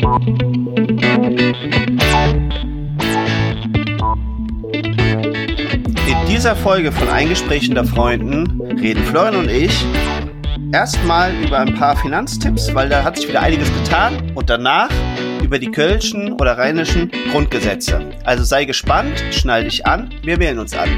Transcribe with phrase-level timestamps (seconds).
[0.00, 0.06] In
[6.26, 9.84] dieser Folge von Ein Gespräch unter Freunden reden Florian und ich
[10.72, 14.88] erstmal über ein paar Finanztipps, weil da hat sich wieder einiges getan und danach
[15.42, 18.00] über die kölschen oder rheinischen Grundgesetze.
[18.24, 20.88] Also sei gespannt, schnall dich an, wir wählen uns an.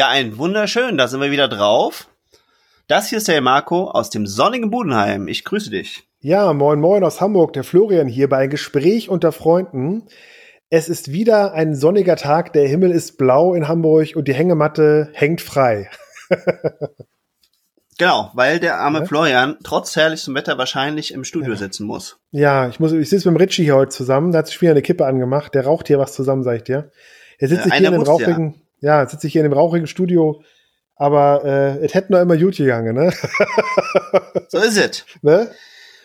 [0.00, 2.08] Ja, ein wunderschön, da sind wir wieder drauf.
[2.86, 5.28] Das hier ist der Marco aus dem sonnigen Budenheim.
[5.28, 6.04] Ich grüße dich.
[6.20, 10.04] Ja, moin moin aus Hamburg, der Florian hier bei Gespräch unter Freunden.
[10.70, 15.10] Es ist wieder ein sonniger Tag, der Himmel ist blau in Hamburg und die Hängematte
[15.12, 15.90] hängt frei.
[17.98, 19.04] genau, weil der arme ja?
[19.04, 21.58] Florian trotz herrlichem Wetter wahrscheinlich im Studio ja.
[21.58, 22.18] sitzen muss.
[22.30, 24.70] Ja, ich muss, ich sitze mit dem Ritchie hier heute zusammen, der hat sich wieder
[24.70, 26.90] eine Kippe angemacht, der raucht hier was zusammen, sag ich dir.
[27.36, 30.42] Er sitzt ja, hier in dem rauchigen, ja, sitze ich hier in dem rauchigen Studio,
[30.96, 33.12] aber äh, es hätte noch immer gut gegangen, ne?
[34.48, 35.04] so ist es.
[35.22, 35.50] Ne?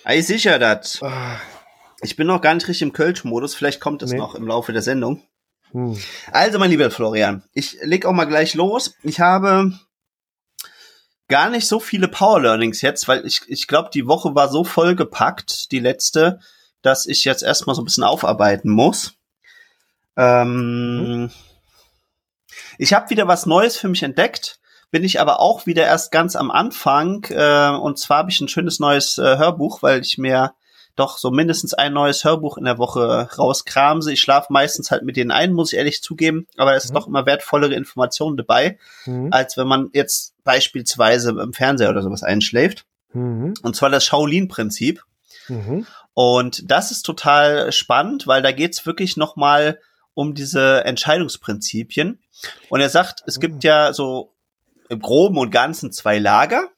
[0.10, 1.02] Ich sicher das.
[1.02, 1.40] Ah.
[2.02, 4.18] Ich bin noch gar nicht richtig im Kölsch-Modus, vielleicht kommt es nee.
[4.18, 5.24] noch im Laufe der Sendung.
[5.72, 5.98] Hm.
[6.32, 8.96] Also, mein lieber Florian, ich leg auch mal gleich los.
[9.04, 9.74] Ich habe
[11.28, 14.64] gar nicht so viele Power Learnings jetzt, weil ich, ich glaube, die Woche war so
[14.64, 16.40] vollgepackt, die letzte,
[16.82, 19.14] dass ich jetzt erstmal so ein bisschen aufarbeiten muss.
[20.18, 21.32] Ähm, mhm.
[22.78, 24.60] Ich habe wieder was Neues für mich entdeckt,
[24.92, 27.26] bin ich aber auch wieder erst ganz am Anfang.
[27.30, 30.54] Äh, und zwar habe ich ein schönes neues äh, Hörbuch, weil ich mir
[30.96, 34.14] doch so mindestens ein neues Hörbuch in der Woche rauskramse.
[34.14, 36.96] Ich schlafe meistens halt mit denen ein, muss ich ehrlich zugeben, aber es ist mhm.
[36.96, 39.30] doch immer wertvollere Informationen dabei, mhm.
[39.32, 42.86] als wenn man jetzt beispielsweise im Fernseher oder sowas einschläft.
[43.12, 43.56] Mhm.
[43.62, 45.04] Und zwar das Shaolin-Prinzip.
[45.50, 45.86] Mhm.
[46.14, 49.80] Und das ist total spannend, weil da geht's wirklich noch mal
[50.16, 52.20] um diese Entscheidungsprinzipien.
[52.70, 53.62] Und er sagt, es gibt mhm.
[53.62, 54.34] ja so
[54.90, 56.70] im Groben und Ganzen zwei Lager.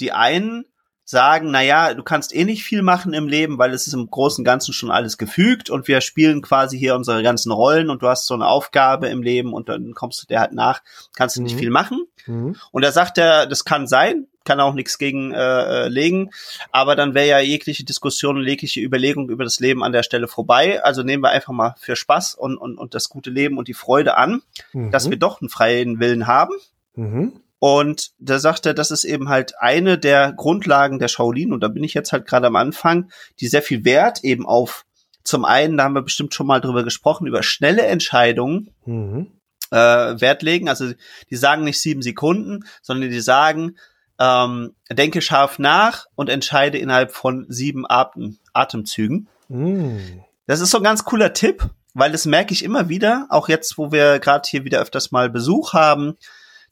[0.00, 0.64] Die einen
[1.04, 4.10] sagen, na ja, du kannst eh nicht viel machen im Leben, weil es ist im
[4.10, 8.02] Großen und Ganzen schon alles gefügt und wir spielen quasi hier unsere ganzen Rollen und
[8.02, 10.82] du hast so eine Aufgabe im Leben und dann kommst du der halt nach,
[11.16, 11.58] kannst du nicht mhm.
[11.60, 12.06] viel machen.
[12.26, 12.56] Mhm.
[12.72, 16.30] Und da sagt er, das kann sein, kann auch nichts gegen äh, äh, legen,
[16.72, 20.26] aber dann wäre ja jegliche Diskussion und jegliche Überlegung über das Leben an der Stelle
[20.26, 20.82] vorbei.
[20.82, 23.74] Also nehmen wir einfach mal für Spaß und, und, und das gute Leben und die
[23.74, 24.42] Freude an,
[24.72, 24.90] mhm.
[24.90, 26.54] dass wir doch einen freien Willen haben.
[26.96, 27.40] Mhm.
[27.60, 31.52] Und da sagt er, das ist eben halt eine der Grundlagen der Shaolin.
[31.52, 33.10] Und da bin ich jetzt halt gerade am Anfang,
[33.40, 34.84] die sehr viel Wert eben auf,
[35.24, 39.26] zum einen, da haben wir bestimmt schon mal drüber gesprochen, über schnelle Entscheidungen mhm.
[39.70, 40.68] äh, Wert legen.
[40.68, 40.92] Also
[41.30, 43.76] die sagen nicht sieben Sekunden, sondern die sagen,
[44.18, 49.28] ähm, denke scharf nach und entscheide innerhalb von sieben Atem Atemzügen.
[49.48, 50.24] Mhm.
[50.46, 53.78] Das ist so ein ganz cooler Tipp, weil das merke ich immer wieder, auch jetzt,
[53.78, 56.16] wo wir gerade hier wieder öfters mal Besuch haben,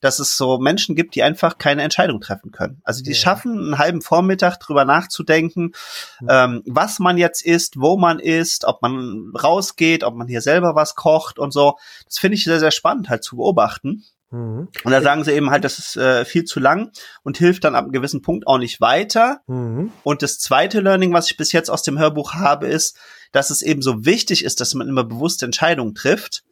[0.00, 2.80] dass es so Menschen gibt, die einfach keine Entscheidung treffen können.
[2.84, 3.16] Also die ja.
[3.16, 5.72] schaffen einen halben Vormittag drüber nachzudenken,
[6.20, 6.28] mhm.
[6.28, 10.74] ähm, was man jetzt isst, wo man isst, ob man rausgeht, ob man hier selber
[10.74, 11.78] was kocht und so.
[12.04, 14.04] Das finde ich sehr, sehr spannend halt zu beobachten.
[14.30, 14.68] Mhm.
[14.84, 16.90] Und da sagen sie eben halt, das ist äh, viel zu lang
[17.22, 19.40] und hilft dann ab einem gewissen Punkt auch nicht weiter.
[19.46, 19.92] Mhm.
[20.02, 22.98] Und das zweite Learning, was ich bis jetzt aus dem Hörbuch habe, ist,
[23.32, 26.44] dass es eben so wichtig ist, dass man immer bewusste Entscheidungen trifft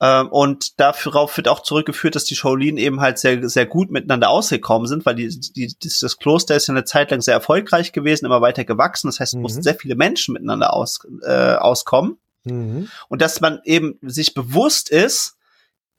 [0.00, 4.28] ähm, und darauf wird auch zurückgeführt, dass die Shaolin eben halt sehr, sehr gut miteinander
[4.28, 8.26] ausgekommen sind, weil die, die, das Kloster ist ja eine Zeit lang sehr erfolgreich gewesen,
[8.26, 9.08] immer weiter gewachsen.
[9.08, 9.42] Das heißt, es mhm.
[9.42, 12.18] mussten sehr viele Menschen miteinander aus, äh, auskommen.
[12.42, 12.88] Mhm.
[13.08, 15.36] Und dass man eben sich bewusst ist,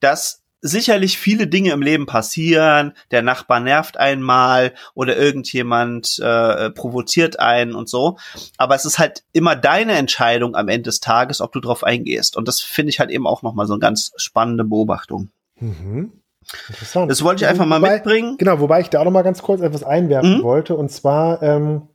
[0.02, 2.94] dass sicherlich viele Dinge im Leben passieren.
[3.12, 8.18] Der Nachbar nervt einmal oder irgendjemand äh, provoziert einen und so.
[8.58, 12.36] Aber es ist halt immer deine Entscheidung am Ende des Tages, ob du drauf eingehst.
[12.36, 15.30] Und das finde ich halt eben auch nochmal so eine ganz spannende Beobachtung.
[15.59, 16.12] Mhm.
[16.70, 17.09] Interessant.
[17.09, 18.38] Das wollte ich einfach mal wobei, mitbringen.
[18.38, 20.44] Genau, wobei ich da auch noch mal ganz kurz etwas einwerfen mhm.
[20.44, 20.76] wollte.
[20.76, 21.90] Und zwar ähm,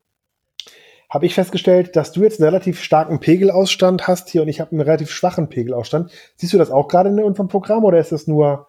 [1.11, 4.71] habe ich festgestellt, dass du jetzt einen relativ starken Pegelausstand hast hier und ich habe
[4.71, 6.13] einen relativ schwachen Pegelausstand.
[6.37, 8.69] Siehst du das auch gerade in unserem Programm oder ist das nur?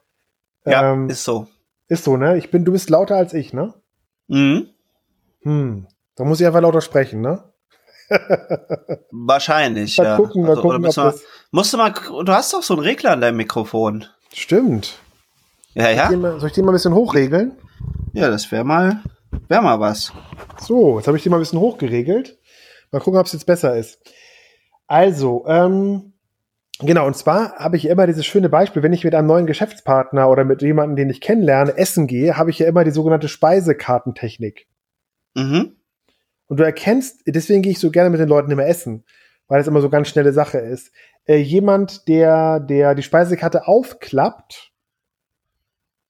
[0.66, 1.48] Ja, ähm, ist so.
[1.88, 2.38] Ist so, ne?
[2.38, 3.76] Ich bin, du bist lauter als ich, ne?
[4.28, 4.70] Mhm.
[5.44, 5.88] Hm.
[6.16, 7.44] Da muss ich einfach lauter sprechen, ne?
[9.12, 9.98] Wahrscheinlich.
[9.98, 10.16] Mal ja.
[10.18, 11.14] gucken, mal also, gucken, ob mal,
[11.52, 14.06] Musst du mal, du hast doch so einen Regler an deinem Mikrofon.
[14.34, 14.98] Stimmt.
[15.74, 15.96] Ja, ja.
[15.96, 17.52] Soll ich den mal, soll ich den mal ein bisschen hochregeln?
[18.14, 19.02] Ja, das wäre mal.
[19.48, 20.14] Wäre mal was.
[20.60, 22.38] So, jetzt habe ich die mal ein bisschen hochgeregelt.
[22.92, 24.00] Mal gucken, ob es jetzt besser ist.
[24.88, 26.14] Also, ähm,
[26.80, 30.30] genau, und zwar habe ich immer dieses schöne Beispiel, wenn ich mit einem neuen Geschäftspartner
[30.30, 34.68] oder mit jemandem, den ich kennenlerne, essen gehe, habe ich ja immer die sogenannte Speisekartentechnik.
[35.36, 35.78] Mhm.
[36.48, 39.06] Und du erkennst, deswegen gehe ich so gerne mit den Leuten immer essen.
[39.52, 40.94] weil es immer so ganz schnelle Sache ist.
[41.26, 44.72] Äh, jemand, der, der die Speisekarte aufklappt,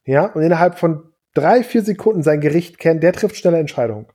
[0.06, 4.08] ja, und innerhalb von drei, vier Sekunden sein Gericht kennt, der trifft schnelle Entscheidungen.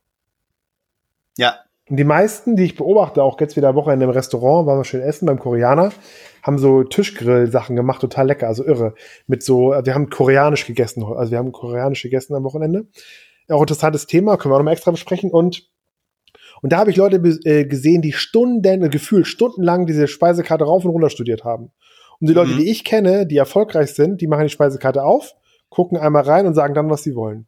[1.37, 1.59] Ja.
[1.89, 5.01] Und die meisten, die ich beobachte, auch jetzt wieder Wochenende im Restaurant, waren wir schön
[5.01, 5.91] essen beim Koreaner,
[6.43, 8.93] haben so Tischgrill-Sachen gemacht, total lecker, also irre.
[9.25, 12.87] Mit so, wir haben koreanisch gegessen, also wir haben koreanisch gegessen am Wochenende.
[13.47, 15.31] Auch interessantes Thema, können wir auch nochmal extra besprechen.
[15.31, 15.69] Und,
[16.61, 20.83] und da habe ich Leute äh, gesehen, die Stunden, äh, gefühlt stundenlang diese Speisekarte rauf
[20.83, 21.71] und runter studiert haben.
[22.19, 22.57] Und die Leute, mhm.
[22.57, 25.35] die ich kenne, die erfolgreich sind, die machen die Speisekarte auf,
[25.69, 27.47] gucken einmal rein und sagen dann, was sie wollen.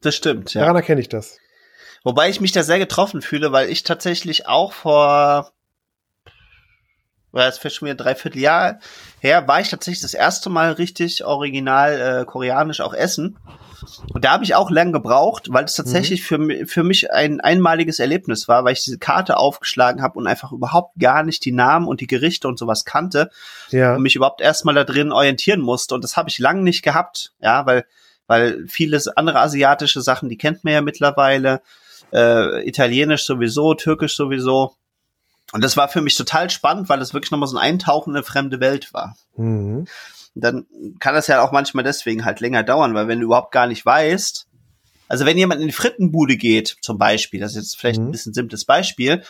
[0.00, 0.60] Das stimmt, ja.
[0.60, 1.38] Daran erkenne ich das.
[2.04, 5.52] Wobei ich mich da sehr getroffen fühle, weil ich tatsächlich auch vor,
[7.32, 8.78] war es schon wieder dreiviertel Jahr
[9.20, 13.38] her, war ich tatsächlich das erste Mal richtig original äh, koreanisch auch essen.
[14.12, 16.50] Und da habe ich auch lang gebraucht, weil es tatsächlich mhm.
[16.50, 20.52] für, für mich ein einmaliges Erlebnis war, weil ich diese Karte aufgeschlagen habe und einfach
[20.52, 23.30] überhaupt gar nicht die Namen und die Gerichte und sowas kannte
[23.70, 23.94] ja.
[23.94, 25.94] und mich überhaupt erstmal da drin orientieren musste.
[25.94, 27.84] Und das habe ich lang nicht gehabt, ja, weil,
[28.26, 31.60] weil vieles andere asiatische Sachen, die kennt man ja mittlerweile
[32.12, 34.74] äh, Italienisch sowieso, Türkisch sowieso.
[35.52, 38.16] Und das war für mich total spannend, weil es wirklich nochmal so ein Eintauchen in
[38.16, 39.16] eine fremde Welt war.
[39.36, 39.86] Mhm.
[40.34, 40.66] Dann
[41.00, 43.84] kann das ja auch manchmal deswegen halt länger dauern, weil wenn du überhaupt gar nicht
[43.84, 44.46] weißt,
[45.08, 48.08] also wenn jemand in die Frittenbude geht, zum Beispiel, das ist jetzt vielleicht mhm.
[48.08, 49.22] ein bisschen simples Beispiel,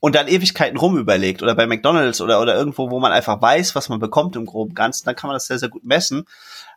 [0.00, 3.90] und dann Ewigkeiten rumüberlegt oder bei McDonalds oder, oder irgendwo, wo man einfach weiß, was
[3.90, 6.24] man bekommt im groben Ganzen, dann kann man das sehr, sehr gut messen.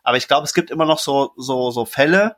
[0.02, 2.36] Aber ich glaube, es gibt immer noch so, so, so Fälle,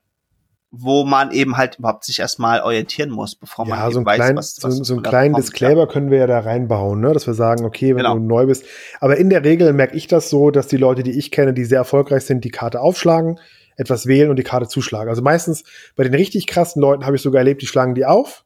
[0.78, 4.16] wo man eben halt überhaupt sich erstmal orientieren muss, bevor man ja, so ein weiß,
[4.16, 5.86] klein, was, was so, so einen kleinen kommt, Disclaimer ja.
[5.86, 7.12] können wir ja da reinbauen, ne?
[7.12, 8.14] dass wir sagen, okay, wenn genau.
[8.14, 8.64] du neu bist.
[9.00, 11.64] Aber in der Regel merke ich das so, dass die Leute, die ich kenne, die
[11.64, 13.38] sehr erfolgreich sind, die Karte aufschlagen,
[13.76, 15.08] etwas wählen und die Karte zuschlagen.
[15.08, 15.64] Also meistens
[15.94, 18.44] bei den richtig krassen Leuten habe ich sogar erlebt, die schlagen die auf,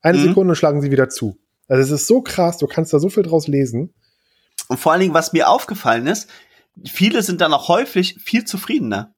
[0.00, 0.28] eine mhm.
[0.28, 1.38] Sekunde und schlagen sie wieder zu.
[1.68, 3.92] Also es ist so krass, du kannst da so viel draus lesen.
[4.68, 6.28] Und vor allen Dingen, was mir aufgefallen ist,
[6.84, 9.15] viele sind dann auch häufig viel zufriedener.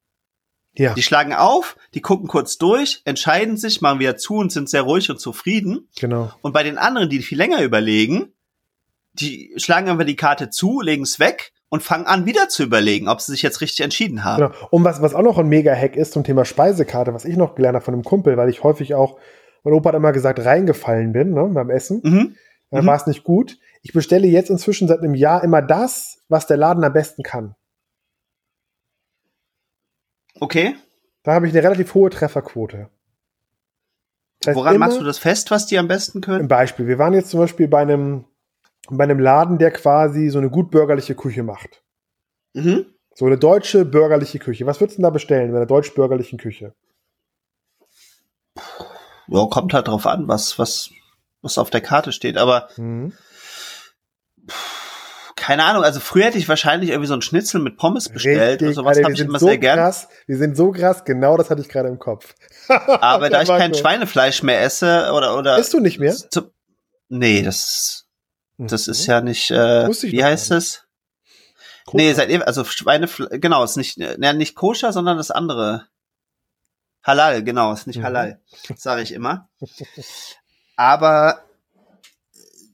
[0.79, 0.95] Ja.
[0.95, 4.83] Die schlagen auf, die gucken kurz durch, entscheiden sich, machen wieder zu und sind sehr
[4.83, 5.89] ruhig und zufrieden.
[5.99, 6.33] Genau.
[6.41, 8.33] Und bei den anderen, die viel länger überlegen,
[9.13, 13.09] die schlagen einfach die Karte zu, legen es weg und fangen an, wieder zu überlegen,
[13.09, 14.53] ob sie sich jetzt richtig entschieden haben.
[14.53, 14.69] Genau.
[14.71, 17.75] Und was, was auch noch ein Mega-Hack ist zum Thema Speisekarte, was ich noch gelernt
[17.75, 19.19] habe von einem Kumpel, weil ich häufig auch,
[19.65, 22.01] mein Opa hat immer gesagt, reingefallen bin ne, beim Essen.
[22.05, 22.37] Mhm.
[22.71, 22.89] Dann mhm.
[22.89, 23.59] war es nicht gut.
[23.83, 27.57] Ich bestelle jetzt inzwischen seit einem Jahr immer das, was der Laden am besten kann.
[30.41, 30.77] Okay.
[31.23, 32.89] Da habe ich eine relativ hohe Trefferquote.
[34.41, 36.43] Das heißt Woran machst du das fest, was die am besten können?
[36.43, 36.87] Ein Beispiel.
[36.87, 38.25] Wir waren jetzt zum Beispiel bei einem,
[38.89, 41.83] bei einem Laden, der quasi so eine gut bürgerliche Küche macht.
[42.55, 42.87] Mhm.
[43.15, 44.65] So eine deutsche bürgerliche Küche.
[44.65, 46.75] Was würdest du denn da bestellen bei einer deutsch-bürgerlichen Küche?
[49.27, 50.91] Ja, kommt halt drauf an, was, was,
[51.43, 52.37] was auf der Karte steht.
[52.37, 53.13] Aber mhm
[55.49, 58.67] keine Ahnung, also früher hätte ich wahrscheinlich irgendwie so ein Schnitzel mit Pommes bestellt Richtig,
[58.67, 59.79] oder sowas habe ich immer so sehr gern.
[59.79, 62.35] Krass, wir sind so krass, genau das hatte ich gerade im Kopf.
[62.69, 63.73] Aber da ich kein.
[63.73, 66.15] Schweinefleisch mehr esse oder oder Isst du nicht mehr?
[66.15, 66.53] Zu,
[67.09, 68.05] nee, das
[68.59, 68.91] das mhm.
[68.91, 70.85] ist ja nicht äh, wie heißt es?
[71.95, 75.87] Nee, seit also Schweinefleisch, genau, ist nicht ne, nicht koscher, sondern das andere.
[77.03, 78.05] Halal, genau, ist nicht mhm.
[78.05, 78.43] halal,
[78.77, 79.49] sage ich immer.
[80.77, 81.48] Aber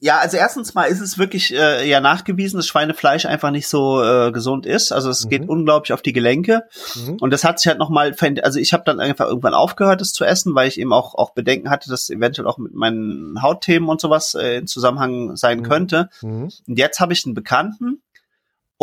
[0.04, 4.02] ja, also erstens mal ist es wirklich äh, ja nachgewiesen, dass Schweinefleisch einfach nicht so
[4.02, 4.92] äh, gesund ist.
[4.92, 5.28] Also es mhm.
[5.30, 6.64] geht unglaublich auf die Gelenke.
[6.94, 7.16] Mhm.
[7.22, 10.26] Und das hat sich halt nochmal, also ich habe dann einfach irgendwann aufgehört, das zu
[10.26, 13.98] essen, weil ich eben auch, auch Bedenken hatte, dass eventuell auch mit meinen Hautthemen und
[13.98, 15.62] sowas äh, in Zusammenhang sein mhm.
[15.62, 16.10] könnte.
[16.20, 16.50] Mhm.
[16.68, 18.02] Und jetzt habe ich einen Bekannten,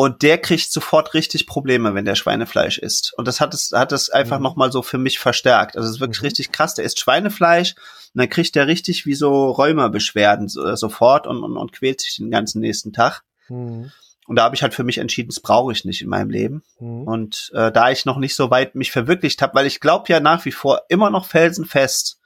[0.01, 3.13] und der kriegt sofort richtig Probleme, wenn der Schweinefleisch isst.
[3.17, 4.43] Und das hat es, hat es einfach mhm.
[4.45, 5.77] nochmal so für mich verstärkt.
[5.77, 6.25] Also es ist wirklich mhm.
[6.25, 6.73] richtig krass.
[6.73, 11.43] Der isst Schweinefleisch und dann kriegt der richtig wie so Rheumabeschwerden so, äh, sofort und,
[11.43, 13.21] und, und quält sich den ganzen nächsten Tag.
[13.47, 13.91] Mhm.
[14.25, 16.63] Und da habe ich halt für mich entschieden, das brauche ich nicht in meinem Leben.
[16.79, 17.03] Mhm.
[17.03, 20.19] Und äh, da ich noch nicht so weit mich verwirklicht habe, weil ich glaube ja
[20.19, 22.19] nach wie vor immer noch felsenfest,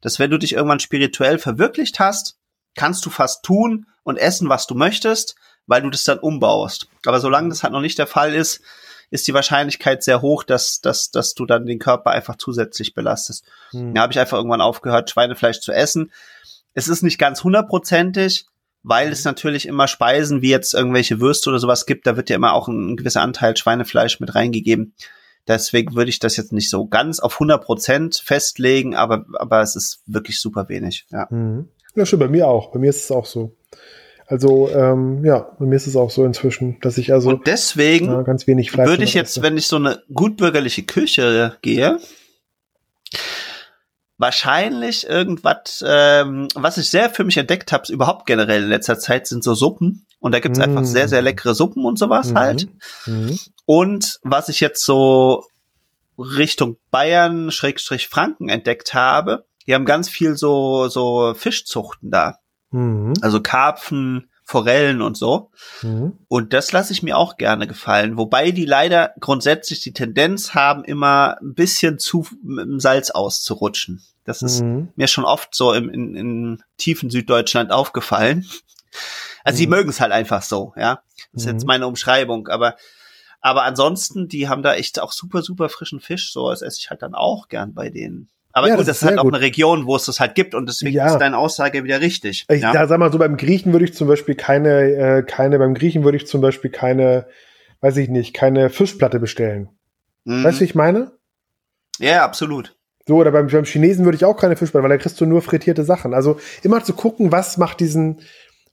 [0.00, 2.38] dass wenn du dich irgendwann spirituell verwirklicht hast,
[2.74, 6.88] kannst du fast tun und essen, was du möchtest weil du das dann umbaust.
[7.06, 8.62] Aber solange das halt noch nicht der Fall ist,
[9.10, 13.44] ist die Wahrscheinlichkeit sehr hoch, dass, dass, dass du dann den Körper einfach zusätzlich belastest.
[13.72, 13.94] Hm.
[13.94, 16.12] Da habe ich einfach irgendwann aufgehört, Schweinefleisch zu essen.
[16.74, 18.46] Es ist nicht ganz hundertprozentig,
[18.82, 22.36] weil es natürlich immer Speisen wie jetzt irgendwelche Würste oder sowas gibt, da wird ja
[22.36, 24.94] immer auch ein, ein gewisser Anteil Schweinefleisch mit reingegeben.
[25.48, 29.74] Deswegen würde ich das jetzt nicht so ganz auf 100 Prozent festlegen, aber, aber es
[29.74, 31.06] ist wirklich super wenig.
[31.10, 31.26] Ja.
[31.30, 31.68] Mhm.
[31.96, 32.70] Ja, schon bei mir auch.
[32.70, 33.56] Bei mir ist es auch so.
[34.30, 38.06] Also ähm, ja, bei mir ist es auch so inzwischen, dass ich also und deswegen
[38.06, 39.42] ja, ganz wenig Fleisch würde ich jetzt, esse.
[39.42, 41.98] wenn ich so eine gutbürgerliche Küche gehe,
[44.18, 49.26] Wahrscheinlich irgendwas, ähm, was ich sehr für mich entdeckt habe, überhaupt generell in letzter Zeit,
[49.26, 50.04] sind so Suppen.
[50.18, 50.62] Und da gibt's mm.
[50.62, 52.36] einfach sehr, sehr leckere Suppen und sowas mm.
[52.36, 52.68] halt.
[53.06, 53.30] Mm.
[53.64, 55.46] Und was ich jetzt so
[56.18, 62.40] Richtung Bayern, Schrägstrich Franken entdeckt habe, die haben ganz viel so, so Fischzuchten da.
[62.70, 63.14] Mhm.
[63.20, 65.50] Also Karpfen, Forellen und so.
[65.82, 66.18] Mhm.
[66.28, 68.16] Und das lasse ich mir auch gerne gefallen.
[68.16, 74.02] Wobei die leider grundsätzlich die Tendenz haben, immer ein bisschen zu mit dem Salz auszurutschen.
[74.24, 74.88] Das ist mhm.
[74.96, 78.46] mir schon oft so im, in, in tiefen Süddeutschland aufgefallen.
[79.44, 79.70] Also sie mhm.
[79.70, 81.02] mögen es halt einfach so, ja.
[81.32, 81.68] Das ist jetzt mhm.
[81.68, 82.76] meine Umschreibung, aber
[83.40, 86.32] aber ansonsten, die haben da echt auch super, super frischen Fisch.
[86.32, 88.28] So, das esse ich halt dann auch gern bei denen.
[88.52, 89.34] Aber ja, gut, das, das ist halt auch gut.
[89.34, 91.06] eine Region, wo es das halt gibt und deswegen ja.
[91.06, 92.46] ist deine Aussage wieder richtig.
[92.48, 92.86] Ich, ja?
[92.86, 96.16] sag mal so, beim Griechen würde ich zum Beispiel keine, äh, keine, beim Griechen würde
[96.16, 97.26] ich zum Beispiel keine,
[97.80, 99.68] weiß ich nicht, keine Fischplatte bestellen.
[100.24, 100.44] Mhm.
[100.44, 101.12] Weißt du, wie ich meine?
[101.98, 102.76] Ja, absolut.
[103.06, 105.42] So, oder beim, beim Chinesen würde ich auch keine Fischplatte, weil da kriegst du nur
[105.42, 106.14] frittierte Sachen.
[106.14, 108.20] Also immer zu gucken, was macht diesen,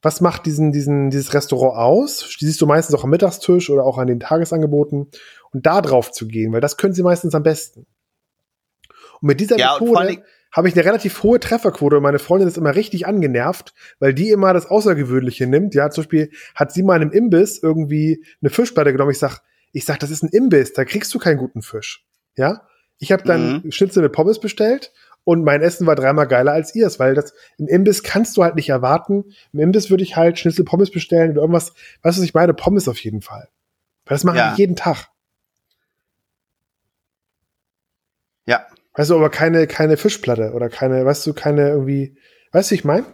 [0.01, 2.35] was macht diesen, diesen, dieses Restaurant aus?
[2.39, 5.07] Die siehst du meistens auch am Mittagstisch oder auch an den Tagesangeboten
[5.51, 7.85] und da drauf zu gehen, weil das können sie meistens am besten.
[9.21, 12.57] Und mit dieser ja, Methode habe ich eine relativ hohe Trefferquote und meine Freundin ist
[12.57, 15.75] immer richtig angenervt, weil die immer das Außergewöhnliche nimmt.
[15.75, 19.11] Ja, zum Beispiel hat sie mal in einem Imbiss irgendwie eine Fischplatte genommen.
[19.11, 22.05] Ich sag, ich sag, das ist ein Imbiss, da kriegst du keinen guten Fisch.
[22.35, 22.61] Ja,
[22.97, 23.71] ich habe dann mhm.
[23.71, 24.91] Schnitzel mit Pommes bestellt
[25.23, 28.55] und mein Essen war dreimal geiler als ihrs, weil das im Imbiss kannst du halt
[28.55, 29.25] nicht erwarten.
[29.51, 32.53] Im Imbiss würde ich halt Schnitzel Pommes bestellen oder irgendwas, weißt du, was ich meine?
[32.53, 33.49] Pommes auf jeden Fall.
[34.05, 34.53] Weil das mache ja.
[34.53, 35.09] ich jeden Tag.
[38.45, 38.65] Ja.
[38.97, 42.17] Weißt du, aber keine, keine Fischplatte oder keine, weißt du, keine irgendwie,
[42.51, 43.05] weißt du, ich mein?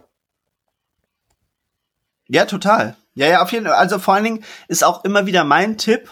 [2.26, 2.96] Ja, total.
[3.12, 3.74] Ja, ja, auf jeden Fall.
[3.74, 6.08] Also vor allen Dingen ist auch immer wieder mein Tipp,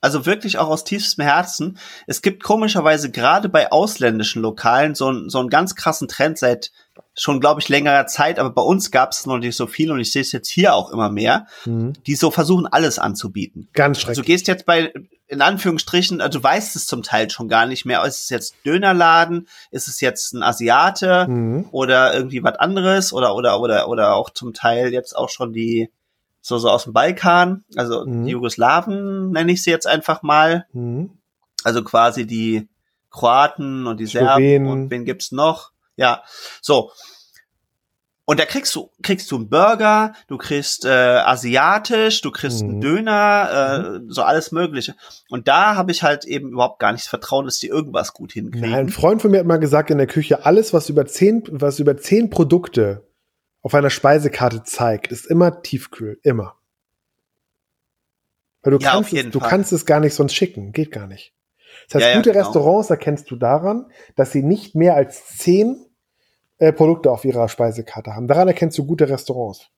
[0.00, 1.78] also wirklich auch aus tiefstem Herzen.
[2.08, 6.72] Es gibt komischerweise gerade bei ausländischen Lokalen so, so einen ganz krassen Trend seit
[7.14, 10.00] schon, glaube ich, längerer Zeit, aber bei uns gab es noch nicht so viel und
[10.00, 11.92] ich sehe es jetzt hier auch immer mehr, mhm.
[12.08, 13.68] die so versuchen, alles anzubieten.
[13.72, 14.08] Ganz schrecklich.
[14.08, 14.92] Also du gehst jetzt bei,
[15.32, 18.54] in Anführungsstrichen, also du weißt es zum Teil schon gar nicht mehr, ist es jetzt
[18.66, 21.68] Dönerladen, ist es jetzt ein Asiate mhm.
[21.72, 25.90] oder irgendwie was anderes oder, oder, oder, oder auch zum Teil jetzt auch schon die,
[26.42, 28.26] so, so aus dem Balkan, also mhm.
[28.26, 30.66] die Jugoslawen nenne ich sie jetzt einfach mal.
[30.74, 31.12] Mhm.
[31.64, 32.68] Also quasi die
[33.10, 35.70] Kroaten und die Serben und wen gibt's noch?
[35.96, 36.24] Ja,
[36.60, 36.92] so.
[38.24, 42.70] Und da kriegst du, kriegst du einen Burger, du kriegst äh, asiatisch, du kriegst mhm.
[42.70, 44.10] einen Döner, äh, mhm.
[44.10, 44.94] so alles Mögliche.
[45.28, 48.70] Und da habe ich halt eben überhaupt gar nicht Vertrauen, dass die irgendwas gut hinkriegen.
[48.70, 51.42] Ja, ein Freund von mir hat mal gesagt in der Küche, alles, was über zehn,
[51.50, 53.08] was über zehn Produkte
[53.60, 56.20] auf einer Speisekarte zeigt, ist immer tiefkühl.
[56.22, 56.54] Immer.
[58.62, 60.72] Weil du, ja, kannst, es, du kannst es gar nicht sonst schicken.
[60.72, 61.34] Geht gar nicht.
[61.88, 62.44] Das heißt, ja, gute genau.
[62.44, 65.84] Restaurants erkennst du daran, dass sie nicht mehr als zehn
[66.62, 68.28] äh, Produkte auf ihrer Speisekarte haben.
[68.28, 69.68] Daran erkennst du gute Restaurants.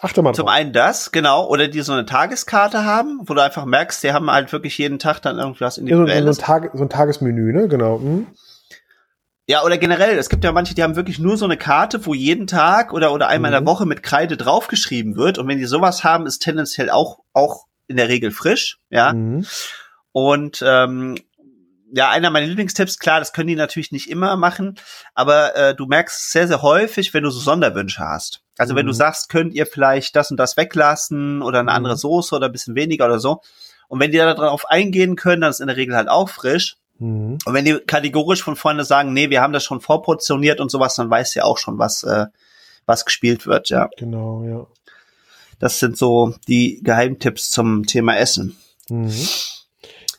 [0.00, 0.36] Achte mal drauf.
[0.36, 4.12] Zum einen das, genau, oder die so eine Tageskarte haben, wo du einfach merkst, die
[4.12, 6.36] haben halt wirklich jeden Tag dann irgendwas individuelles.
[6.36, 7.98] So, so, ein, Tag, so ein Tagesmenü, ne, genau.
[7.98, 8.28] Hm.
[9.48, 12.14] Ja, oder generell, es gibt ja manche, die haben wirklich nur so eine Karte, wo
[12.14, 13.56] jeden Tag oder, oder einmal mhm.
[13.56, 13.76] in der mhm.
[13.76, 15.38] Woche mit Kreide draufgeschrieben wird.
[15.38, 19.12] Und wenn die sowas haben, ist tendenziell auch, auch in der Regel frisch, ja.
[19.12, 19.46] Mhm.
[20.12, 21.16] Und ähm,
[21.92, 24.78] ja, einer meiner Lieblingstipps, klar, das können die natürlich nicht immer machen,
[25.14, 28.42] aber äh, du merkst sehr, sehr häufig, wenn du so Sonderwünsche hast.
[28.56, 28.78] Also mhm.
[28.78, 28.96] wenn du mhm.
[28.96, 31.76] sagst, könnt ihr vielleicht das und das weglassen oder eine mhm.
[31.76, 33.40] andere Soße oder ein bisschen weniger oder so.
[33.88, 36.76] Und wenn die da darauf eingehen können, dann ist in der Regel halt auch frisch.
[36.98, 37.38] Mhm.
[37.44, 40.94] Und wenn die kategorisch von vorne sagen, nee, wir haben das schon vorportioniert und sowas,
[40.96, 42.26] dann weißt du ja auch schon, was, äh,
[42.86, 43.88] was gespielt wird, ja.
[43.96, 44.66] Genau, ja.
[45.58, 48.56] Das sind so die Geheimtipps zum Thema Essen.
[48.88, 49.12] Mhm.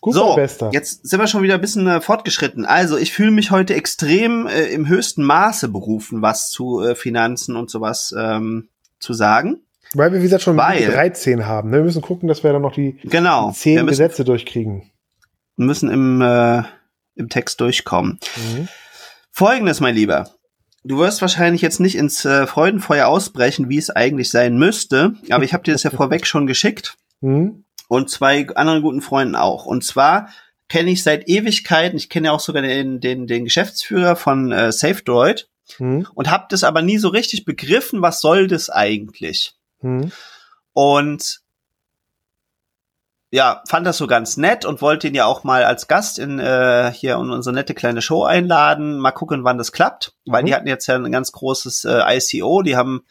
[0.01, 0.69] Gut, so, Bester.
[0.71, 2.65] jetzt sind wir schon wieder ein bisschen äh, fortgeschritten.
[2.65, 7.55] Also, ich fühle mich heute extrem äh, im höchsten Maße berufen, was zu äh, Finanzen
[7.57, 9.61] und sowas ähm, zu sagen.
[9.93, 11.71] Weil wir, wie gesagt, schon Weil, 13 haben.
[11.71, 11.77] Ne?
[11.77, 14.89] Wir müssen gucken, dass wir dann noch die, genau, die 10 Gesetze durchkriegen.
[15.57, 16.63] Müssen im, äh,
[17.15, 18.19] im Text durchkommen.
[18.37, 18.67] Mhm.
[19.31, 20.29] Folgendes, mein Lieber.
[20.85, 25.43] Du wirst wahrscheinlich jetzt nicht ins äh, Freudenfeuer ausbrechen, wie es eigentlich sein müsste, aber
[25.43, 26.95] ich habe dir das ja vorweg schon geschickt.
[27.19, 29.65] Mhm und zwei anderen guten Freunden auch.
[29.65, 30.29] Und zwar
[30.69, 34.71] kenne ich seit Ewigkeiten, ich kenne ja auch sogar den, den, den Geschäftsführer von äh,
[34.71, 36.07] SafeDroid hm.
[36.13, 39.55] und habe das aber nie so richtig begriffen, was soll das eigentlich?
[39.81, 40.11] Hm.
[40.73, 41.41] Und
[43.31, 46.39] ja, fand das so ganz nett und wollte ihn ja auch mal als Gast in
[46.39, 48.99] äh, hier in unsere nette kleine Show einladen.
[48.99, 50.45] Mal gucken, wann das klappt, weil mhm.
[50.47, 52.63] die hatten jetzt ja ein ganz großes äh, ICO.
[52.63, 53.05] Die haben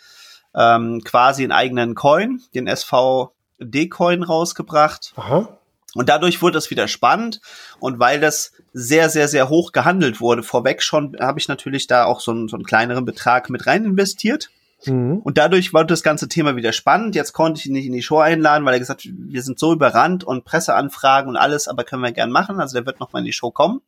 [0.54, 5.12] ähm, quasi einen eigenen Coin, den SV D-Coin rausgebracht.
[5.16, 5.58] Aha.
[5.94, 7.40] Und dadurch wurde es wieder spannend.
[7.80, 12.04] Und weil das sehr, sehr, sehr hoch gehandelt wurde, vorweg schon, habe ich natürlich da
[12.04, 14.50] auch so einen, so einen kleineren Betrag mit rein investiert.
[14.84, 15.18] Mhm.
[15.18, 17.14] Und dadurch war das ganze Thema wieder spannend.
[17.14, 19.58] Jetzt konnte ich ihn nicht in die Show einladen, weil er gesagt hat, wir sind
[19.58, 22.60] so überrannt und Presseanfragen und alles, aber können wir gern machen.
[22.60, 23.80] Also der wird noch mal in die Show kommen.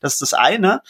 [0.00, 0.82] Das ist das eine.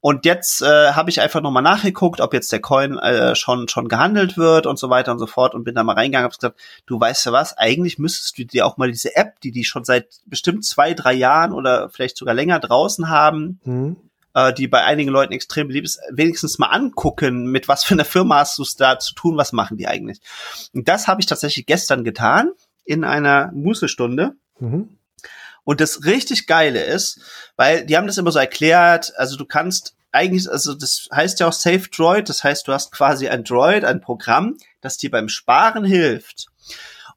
[0.00, 3.88] Und jetzt äh, habe ich einfach nochmal nachgeguckt, ob jetzt der Coin äh, schon schon
[3.88, 6.60] gehandelt wird und so weiter und so fort und bin da mal reingegangen und gesagt,
[6.86, 9.84] du weißt ja was, eigentlich müsstest du dir auch mal diese App, die die schon
[9.84, 13.96] seit bestimmt zwei, drei Jahren oder vielleicht sogar länger draußen haben, mhm.
[14.34, 18.04] äh, die bei einigen Leuten extrem beliebt ist, wenigstens mal angucken, mit was für einer
[18.04, 20.20] Firma hast du es da zu tun, was machen die eigentlich.
[20.74, 22.52] Und das habe ich tatsächlich gestern getan
[22.84, 24.36] in einer Mußestunde.
[24.60, 24.97] Mhm.
[25.68, 27.20] Und das richtig Geile ist,
[27.56, 31.46] weil die haben das immer so erklärt, also du kannst eigentlich, also das heißt ja
[31.46, 35.28] auch Safe Droid, das heißt, du hast quasi ein Droid, ein Programm, das dir beim
[35.28, 36.46] Sparen hilft.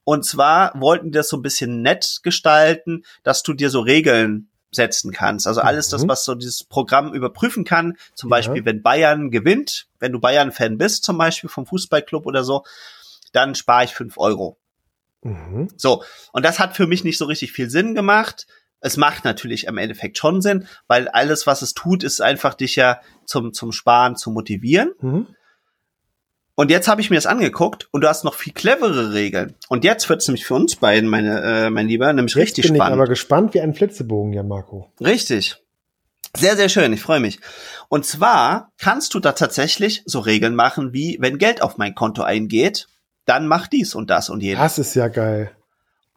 [0.03, 4.49] Und zwar wollten die das so ein bisschen nett gestalten, dass du dir so Regeln
[4.69, 5.47] setzen kannst.
[5.47, 5.91] Also alles mhm.
[5.91, 7.95] das, was so dieses Programm überprüfen kann.
[8.15, 8.35] Zum ja.
[8.35, 12.65] Beispiel, wenn Bayern gewinnt, wenn du Bayern-Fan bist, zum Beispiel vom Fußballclub oder so,
[13.31, 14.57] dann spare ich fünf Euro.
[15.23, 15.69] Mhm.
[15.77, 18.47] So, und das hat für mich nicht so richtig viel Sinn gemacht.
[18.79, 22.75] Es macht natürlich im Endeffekt schon Sinn, weil alles, was es tut, ist einfach dich
[22.75, 24.91] ja zum, zum Sparen zu motivieren.
[24.99, 25.27] Mhm.
[26.55, 29.55] Und jetzt habe ich mir das angeguckt und du hast noch viel clevere Regeln.
[29.69, 32.67] Und jetzt wird es nämlich für uns beiden, meine, äh, mein Lieber, nämlich jetzt richtig
[32.67, 32.95] bin spannend.
[32.95, 34.91] Ich aber gespannt wie ein Flitzebogen, ja, Marco.
[34.99, 35.57] Richtig.
[36.35, 37.39] Sehr, sehr schön, ich freue mich.
[37.89, 42.21] Und zwar kannst du da tatsächlich so Regeln machen, wie wenn Geld auf mein Konto
[42.21, 42.87] eingeht,
[43.31, 44.59] dann mach dies und das und jenes.
[44.59, 45.51] Das ist ja geil.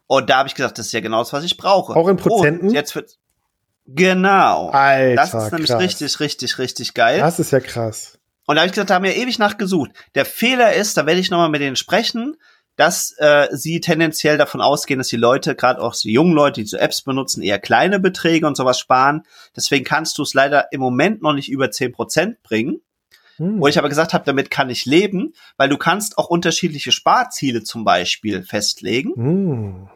[0.05, 1.95] Und da habe ich gesagt, das ist ja genau das, was ich brauche.
[1.95, 2.67] Auch in Prozenten?
[2.67, 3.17] Und jetzt wird
[3.87, 4.69] genau.
[4.69, 5.81] Alter, das ist nämlich krass.
[5.81, 7.19] richtig, richtig, richtig geil.
[7.19, 8.19] Das ist ja krass.
[8.45, 9.91] Und da habe ich gesagt, da haben wir ewig nachgesucht.
[10.13, 12.35] Der Fehler ist, da werde ich nochmal mit denen sprechen,
[12.75, 16.67] dass äh, sie tendenziell davon ausgehen, dass die Leute, gerade auch die jungen Leute, die
[16.67, 19.23] so Apps benutzen, eher kleine Beträge und sowas sparen.
[19.55, 22.81] Deswegen kannst du es leider im Moment noch nicht über zehn Prozent bringen.
[23.37, 23.59] Hm.
[23.59, 27.63] Wo ich aber gesagt habe, damit kann ich leben, weil du kannst auch unterschiedliche Sparziele
[27.63, 29.13] zum Beispiel festlegen.
[29.15, 29.89] Hm.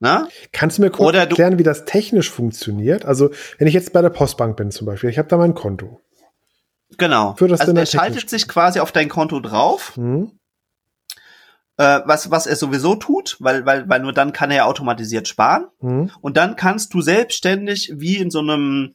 [0.00, 0.28] Na?
[0.50, 3.04] Kannst du mir kurz Oder erklären, wie das technisch funktioniert?
[3.04, 6.00] Also, wenn ich jetzt bei der Postbank bin zum Beispiel, ich habe da mein Konto.
[6.98, 7.34] Genau.
[7.36, 9.92] Für das also er schaltet sich quasi auf dein Konto drauf.
[9.94, 10.32] Hm.
[11.76, 15.28] Äh, was, was er sowieso tut, weil, weil, weil nur dann kann er ja automatisiert
[15.28, 15.68] sparen.
[15.78, 16.10] Hm.
[16.20, 18.94] Und dann kannst du selbstständig wie in so einem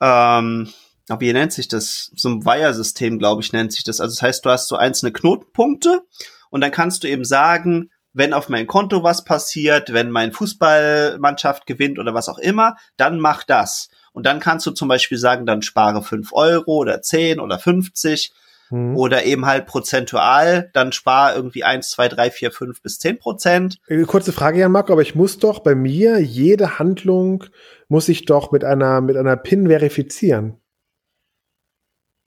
[0.00, 0.68] ähm,
[1.08, 2.10] aber wie nennt sich das?
[2.16, 4.00] So ein Wire-System, glaube ich, nennt sich das.
[4.00, 6.02] Also das heißt, du hast so einzelne Knotenpunkte
[6.50, 11.66] und dann kannst du eben sagen, wenn auf mein Konto was passiert, wenn mein Fußballmannschaft
[11.66, 13.88] gewinnt oder was auch immer, dann mach das.
[14.12, 18.32] Und dann kannst du zum Beispiel sagen, dann spare fünf Euro oder zehn oder 50
[18.70, 18.96] hm.
[18.96, 23.78] oder eben halt prozentual, dann spare irgendwie eins, zwei, drei, vier, fünf bis zehn Prozent.
[23.86, 27.44] Äh, kurze Frage, Jan Marco, aber ich muss doch bei mir jede Handlung
[27.88, 30.58] muss ich doch mit einer, mit einer PIN verifizieren.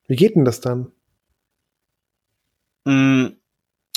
[0.10, 0.92] Wie geht denn das dann?
[2.84, 3.28] Mm,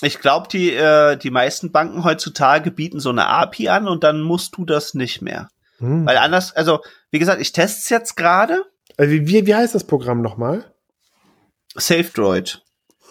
[0.02, 4.20] ich glaube, die, äh, die meisten Banken heutzutage bieten so eine API an und dann
[4.20, 5.48] musst du das nicht mehr.
[5.78, 6.04] Hm.
[6.04, 8.62] Weil anders, also wie gesagt, ich teste es jetzt gerade.
[8.98, 10.70] Also wie, wie heißt das Programm nochmal?
[11.76, 12.62] SafeDroid.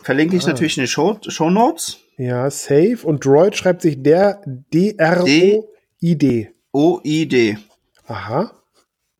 [0.03, 0.49] Verlinke ich ah.
[0.49, 1.97] natürlich in den Show, Show Notes.
[2.17, 6.53] Ja, Safe und Droid schreibt sich der D-R-O-I-D.
[6.71, 7.57] O-I-D.
[8.05, 8.51] Aha.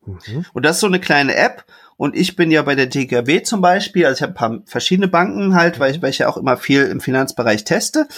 [0.06, 0.46] Mhm.
[0.52, 1.64] Und das ist so eine kleine App
[1.96, 5.08] und ich bin ja bei der DKB zum Beispiel, also ich habe ein paar verschiedene
[5.08, 8.08] Banken halt, weil ich, weil ich ja auch immer viel im Finanzbereich teste.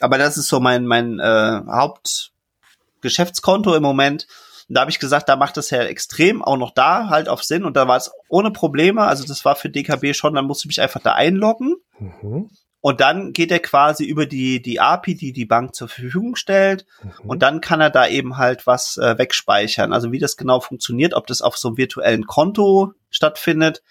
[0.00, 4.26] Aber das ist so mein, mein äh, Hauptgeschäftskonto im Moment.
[4.68, 7.42] Und da habe ich gesagt, da macht das ja extrem auch noch da halt auf
[7.42, 7.64] Sinn.
[7.64, 9.02] Und da war es ohne Probleme.
[9.02, 11.76] Also das war für DKB schon, dann musste ich mich einfach da einloggen.
[11.98, 12.50] Mhm.
[12.82, 16.86] Und dann geht er quasi über die, die API, die die Bank zur Verfügung stellt.
[17.02, 17.30] Mhm.
[17.30, 19.92] Und dann kann er da eben halt was äh, wegspeichern.
[19.92, 23.82] Also wie das genau funktioniert, ob das auf so einem virtuellen Konto stattfindet,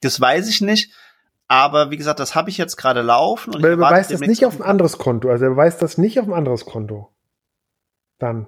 [0.00, 0.92] das weiß ich nicht.
[1.48, 3.54] Aber wie gesagt, das habe ich jetzt gerade laufen.
[3.54, 5.28] Und Aber er beweist das nicht auf ein anderes Konto.
[5.28, 7.12] Also er beweist das nicht auf ein anderes Konto.
[8.18, 8.46] Dann.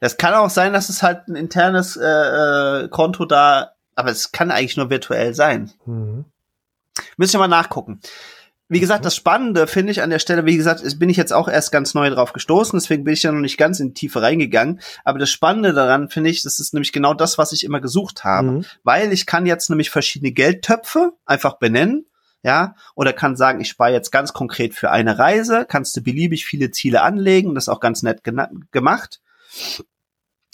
[0.00, 4.32] Das kann auch sein, dass es halt ein internes äh, äh Konto da, aber es
[4.32, 5.72] kann eigentlich nur virtuell sein.
[5.86, 6.24] Mhm.
[7.16, 8.00] Müsst ihr mal nachgucken.
[8.68, 11.46] Wie gesagt, das Spannende finde ich an der Stelle, wie gesagt, bin ich jetzt auch
[11.46, 14.22] erst ganz neu drauf gestoßen, deswegen bin ich ja noch nicht ganz in die Tiefe
[14.22, 14.80] reingegangen.
[15.04, 18.24] Aber das Spannende daran finde ich, das ist nämlich genau das, was ich immer gesucht
[18.24, 18.50] habe.
[18.50, 18.64] Mhm.
[18.82, 22.06] Weil ich kann jetzt nämlich verschiedene Geldtöpfe einfach benennen,
[22.42, 26.44] ja, oder kann sagen, ich spare jetzt ganz konkret für eine Reise, kannst du beliebig
[26.44, 28.22] viele Ziele anlegen, das ist auch ganz nett
[28.72, 29.20] gemacht.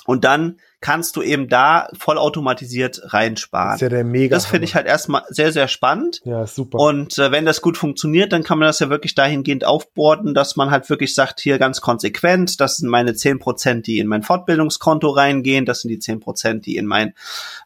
[0.06, 3.70] Und dann kannst du eben da vollautomatisiert reinsparen.
[3.70, 4.36] Das ist ja der mega.
[4.36, 6.20] Das finde ich halt erstmal sehr, sehr spannend.
[6.24, 6.78] Ja, super.
[6.78, 10.56] Und äh, wenn das gut funktioniert, dann kann man das ja wirklich dahingehend aufborden, dass
[10.56, 14.22] man halt wirklich sagt, hier ganz konsequent, das sind meine zehn Prozent, die in mein
[14.22, 17.14] Fortbildungskonto reingehen, das sind die zehn Prozent, die in mein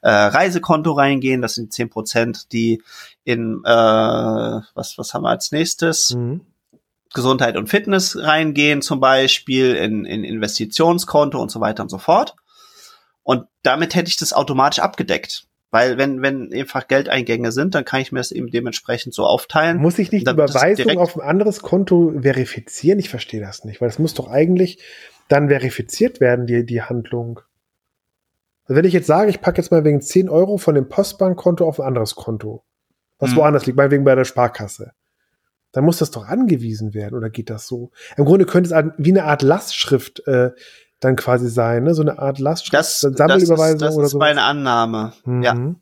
[0.03, 2.83] äh, Reisekonto reingehen, das sind die zehn Prozent, die
[3.25, 6.14] in, äh, was, was haben wir als nächstes?
[6.14, 6.42] Mhm.
[7.16, 12.37] Gesundheit und Fitness reingehen, zum Beispiel in, in Investitionskonto und so weiter und so fort.
[13.24, 15.48] Und damit hätte ich das automatisch abgedeckt.
[15.72, 19.79] Weil wenn, wenn einfach Geldeingänge sind, dann kann ich mir das eben dementsprechend so aufteilen.
[19.79, 23.00] Muss ich nicht Überweisung auf ein anderes Konto verifizieren?
[23.00, 24.79] Ich verstehe das nicht, weil das muss doch eigentlich
[25.29, 27.40] dann verifiziert werden, die, die Handlung.
[28.64, 31.66] Also wenn ich jetzt sage, ich packe jetzt mal wegen 10 Euro von dem Postbankkonto
[31.66, 32.62] auf ein anderes Konto,
[33.18, 33.37] was Mhm.
[33.37, 34.92] woanders liegt, meinetwegen bei der Sparkasse,
[35.76, 37.90] dann muss das doch angewiesen werden oder geht das so?
[38.16, 40.52] Im Grunde könnte es wie eine Art Lastschrift äh,
[41.00, 41.92] dann quasi sein, ne?
[41.92, 44.18] so eine Art Lastschrift, Das, das ist, Sammelüberweisung das oder ist so.
[44.18, 45.12] meine Annahme.
[45.42, 45.52] Ja.
[45.52, 45.76] Mhm.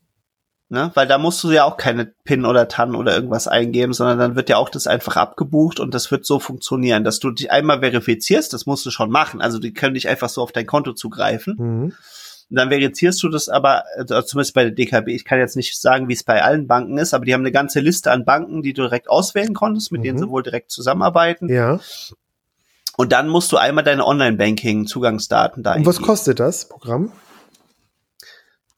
[0.67, 0.91] Ne?
[0.95, 4.35] Weil da musst du ja auch keine PIN oder TAN oder irgendwas eingeben, sondern dann
[4.35, 7.79] wird ja auch das einfach abgebucht und das wird so funktionieren, dass du dich einmal
[7.79, 9.39] verifizierst, das musst du schon machen.
[9.41, 11.55] Also die können nicht einfach so auf dein Konto zugreifen.
[11.57, 11.93] Mhm.
[12.49, 16.07] Dann verifizierst du das aber, also zumindest bei der DKB, ich kann jetzt nicht sagen,
[16.07, 18.73] wie es bei allen Banken ist, aber die haben eine ganze Liste an Banken, die
[18.73, 20.23] du direkt auswählen konntest, mit denen Mhm.
[20.23, 21.49] sie wohl direkt zusammenarbeiten.
[21.49, 21.79] Ja.
[22.97, 27.11] Und dann musst du einmal deine Online-Banking-Zugangsdaten da Und was kostet das Programm?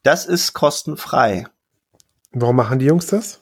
[0.02, 1.46] Das ist kostenfrei.
[2.32, 3.40] Warum machen die Jungs das?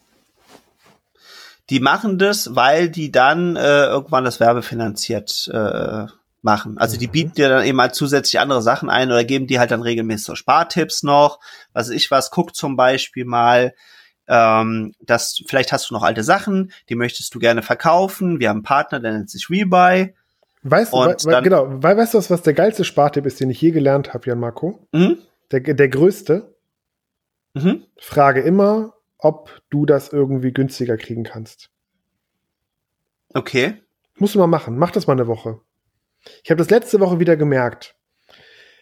[1.71, 6.07] Die machen das, weil die dann äh, irgendwann das werbefinanziert äh,
[6.47, 6.79] machen.
[6.79, 7.13] Also die Mhm.
[7.13, 10.25] bieten dir dann eben halt zusätzlich andere Sachen ein oder geben dir halt dann regelmäßig
[10.25, 11.39] so Spartipps noch.
[11.75, 13.75] Was ich was, guck zum Beispiel mal,
[14.29, 18.41] ähm, dass vielleicht hast du noch alte Sachen, die möchtest du gerne verkaufen.
[18.41, 20.15] Wir haben einen Partner, der nennt sich Rebuy.
[20.63, 23.61] Weißt du, dann- genau, wei- weißt du, was, was der geilste Spartipp ist, den ich
[23.61, 24.87] je gelernt habe, Jan Marco?
[24.93, 25.19] Mhm.
[25.53, 26.55] Der, der größte.
[27.55, 27.85] Mhm.
[27.99, 31.71] Frage immer, ob du das irgendwie günstiger kriegen kannst.
[33.33, 33.75] Okay.
[34.19, 34.77] Musst du mal machen.
[34.79, 35.61] Mach das mal eine Woche.
[36.45, 37.95] Ich habe das letzte Woche wieder gemerkt.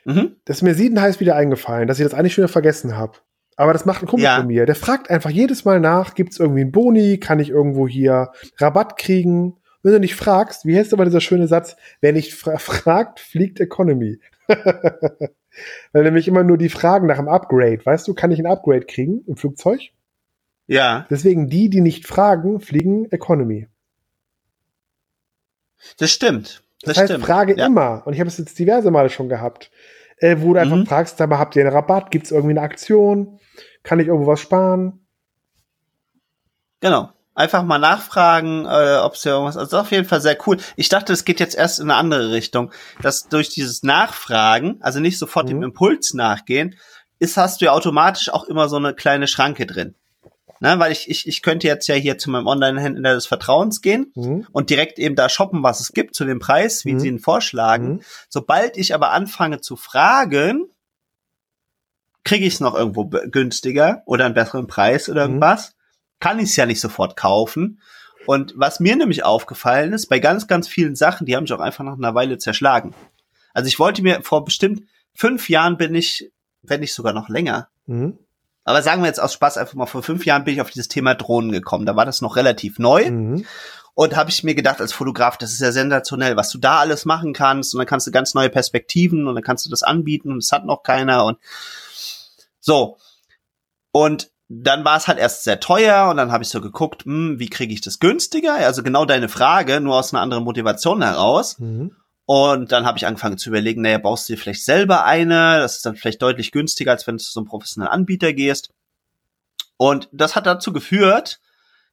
[0.04, 0.37] Mhm.
[0.44, 3.18] Das ist mir siedenheiß wieder eingefallen, dass ich das eigentlich schon wieder vergessen habe.
[3.57, 4.37] Aber das macht ein Kumpel Ja.
[4.38, 4.66] von mir.
[4.66, 7.18] Der fragt einfach jedes Mal nach, gibt es irgendwie einen Boni?
[7.18, 9.57] Kann ich irgendwo hier Rabatt kriegen?
[9.83, 13.61] Wenn du nicht fragst, wie heißt aber dieser schöne Satz, wer nicht fra fragt, fliegt
[13.61, 14.18] Economy.
[15.92, 17.85] Weil nämlich immer nur die Fragen nach einem Upgrade.
[17.87, 19.80] Weißt du, kann ich ein Upgrade kriegen im Flugzeug?
[20.66, 23.68] Ja, Deswegen die, die nicht fragen, fliegen Economy.
[25.98, 26.63] das stimmt.
[26.85, 27.25] Das, Das, heißt, stimmt.
[27.27, 27.66] frage ja.
[27.66, 29.70] immer, und ich habe es jetzt diverse Male schon gehabt,
[30.18, 30.87] äh, wo du einfach Mhm.
[30.87, 32.11] fragst, mal, habt ihr einen Rabatt?
[32.11, 33.38] Gibt es irgendwie eine Aktion?
[33.83, 35.07] Kann ich irgendwo was sparen?
[36.81, 37.11] Genau.
[37.37, 39.57] Einfach mal nachfragen, äh, ob es ja irgendwas.
[39.57, 40.59] Also auf jeden Fall sehr cool.
[40.77, 42.70] Ich dachte, es geht jetzt erst in eine andere Richtung,
[43.03, 45.64] dass durch dieses Nachfragen, also nicht sofort dem Mhm.
[45.64, 46.77] Impuls nachgehen,
[47.18, 49.94] ist hast du ja automatisch auch immer so eine kleine Schranke drin.
[50.64, 54.12] Ne, weil ich, ich, ich könnte jetzt ja hier zu meinem Online-Händler des Vertrauens gehen
[54.14, 54.46] Mhm.
[54.50, 57.00] und direkt eben da shoppen, was es gibt zu dem Preis, wie Mhm.
[57.00, 57.87] sie ihn vorschlagen.
[57.96, 58.00] Mhm.
[58.31, 60.64] Sobald ich aber anfange zu fragen,
[62.24, 65.35] kriege ich es noch irgendwo günstiger oder einen besseren Preis oder Mhm.
[65.35, 65.74] irgendwas,
[66.20, 67.81] kann ich es ja nicht sofort kaufen.
[68.27, 71.61] Und was mir nämlich aufgefallen ist, bei ganz, ganz vielen Sachen, die haben mich auch
[71.61, 72.94] einfach nach einer Weile zerschlagen.
[73.53, 77.68] Also ich wollte mir vor bestimmt fünf Jahren bin ich, wenn nicht sogar noch länger,
[77.87, 78.18] Mhm.
[78.64, 80.88] Aber sagen wir jetzt aus Spaß einfach mal, vor fünf Jahren bin ich auf dieses
[80.88, 81.87] Thema Drohnen gekommen.
[81.87, 83.11] Da war das noch relativ neu.
[83.11, 83.44] Mhm.
[83.96, 87.05] Und habe ich mir gedacht, als Fotograf, das ist ja sensationell, was du da alles
[87.05, 87.74] machen kannst.
[87.74, 90.50] Und dann kannst du ganz neue Perspektiven und dann kannst du das anbieten und es
[90.50, 91.24] hat noch keiner.
[91.27, 91.38] Und
[92.59, 92.96] so.
[93.92, 97.38] Und dann war es halt erst sehr teuer und dann habe ich so geguckt, hm,
[97.38, 98.55] wie kriege ich das günstiger?
[98.55, 101.59] Also genau deine Frage, nur aus einer anderen Motivation heraus.
[101.59, 101.94] Mhm.
[102.26, 105.58] Und dann habe ich angefangen zu überlegen, naja, baust du dir vielleicht selber eine?
[105.58, 108.70] Das ist dann vielleicht deutlich günstiger, als wenn du zu so einem professionellen Anbieter gehst.
[109.76, 111.40] Und das hat dazu geführt,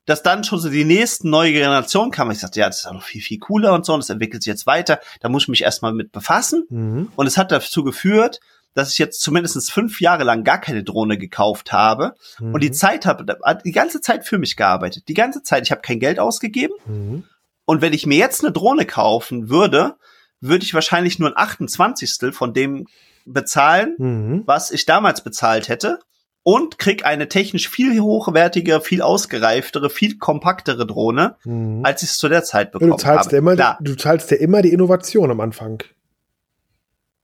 [0.05, 2.31] dass dann schon so die nächsten neue Generation kam.
[2.31, 4.41] Ich sagte, ja, das ist ja noch viel, viel cooler und so, und das entwickelt
[4.43, 4.99] sich jetzt weiter.
[5.19, 6.65] Da muss ich mich erstmal mit befassen.
[6.69, 7.11] Mhm.
[7.15, 8.39] Und es hat dazu geführt,
[8.73, 12.53] dass ich jetzt zumindest fünf Jahre lang gar keine Drohne gekauft habe Mhm.
[12.53, 13.25] und die Zeit habe,
[13.65, 15.09] die ganze Zeit für mich gearbeitet.
[15.09, 15.63] Die ganze Zeit.
[15.65, 16.73] Ich habe kein Geld ausgegeben.
[16.85, 17.25] Mhm.
[17.65, 19.95] Und wenn ich mir jetzt eine Drohne kaufen würde,
[20.41, 22.33] würde ich wahrscheinlich nur ein 28.
[22.33, 22.87] von dem
[23.25, 24.43] bezahlen, Mhm.
[24.45, 25.99] was ich damals bezahlt hätte.
[26.43, 31.85] Und krieg eine technisch viel hochwertige, viel ausgereiftere, viel kompaktere Drohne, Mhm.
[31.85, 33.35] als ich es zu der Zeit bekommen du zahlst habe.
[33.37, 35.83] immer, Klar, du zahlst ja immer die Innovation am Anfang.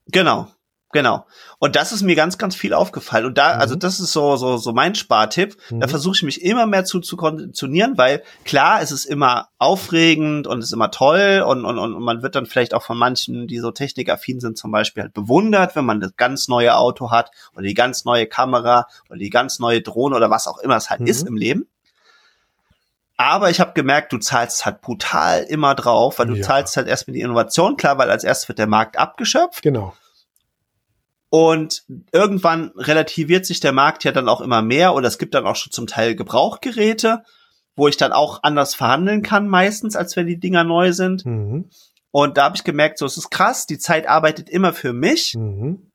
[0.07, 0.47] genau.
[0.97, 1.27] Genau.
[1.59, 3.25] Und das ist mir ganz, ganz viel aufgefallen.
[3.27, 3.61] Und da, also mhm.
[3.61, 5.55] also das ist so, so, so mein Spartipp.
[5.69, 5.81] Mhm.
[5.81, 10.47] Da versuche ich mich immer mehr zu, zu konditionieren, weil klar, es ist immer aufregend
[10.47, 13.45] und es ist immer toll und, und, und man wird dann vielleicht auch von manchen,
[13.45, 17.29] die so technikaffin sind, zum Beispiel halt bewundert, wenn man das ganz neue Auto hat
[17.53, 20.89] oder die ganz neue Kamera oder die ganz neue Drohne oder was auch immer es
[20.89, 21.07] halt mhm.
[21.07, 21.67] ist im Leben.
[23.17, 26.43] Aber ich habe gemerkt, du zahlst halt brutal immer drauf, weil du ja.
[26.43, 29.61] zahlst halt erst mit die Innovation, klar, weil als erstes wird der Markt abgeschöpft.
[29.61, 29.93] Genau.
[31.29, 35.45] Und irgendwann relativiert sich der Markt ja dann auch immer mehr oder es gibt dann
[35.45, 37.23] auch schon zum Teil Gebrauchgeräte,
[37.75, 41.25] wo ich dann auch anders verhandeln kann meistens, als wenn die Dinger neu sind.
[41.25, 41.69] Mhm.
[42.11, 45.35] Und da habe ich gemerkt, so es ist krass, die Zeit arbeitet immer für mich.
[45.35, 45.91] Mhm.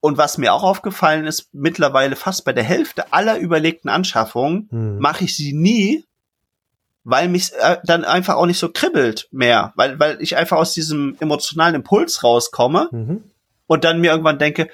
[0.00, 4.98] Und was mir auch aufgefallen ist, mittlerweile fast bei der Hälfte aller überlegten Anschaffungen mhm.
[4.98, 6.04] mache ich sie nie,
[7.02, 10.74] weil mich äh, dann einfach auch nicht so kribbelt mehr, weil, weil ich einfach aus
[10.74, 13.24] diesem emotionalen Impuls rauskomme mhm.
[13.66, 14.68] Und dann mir irgendwann denke,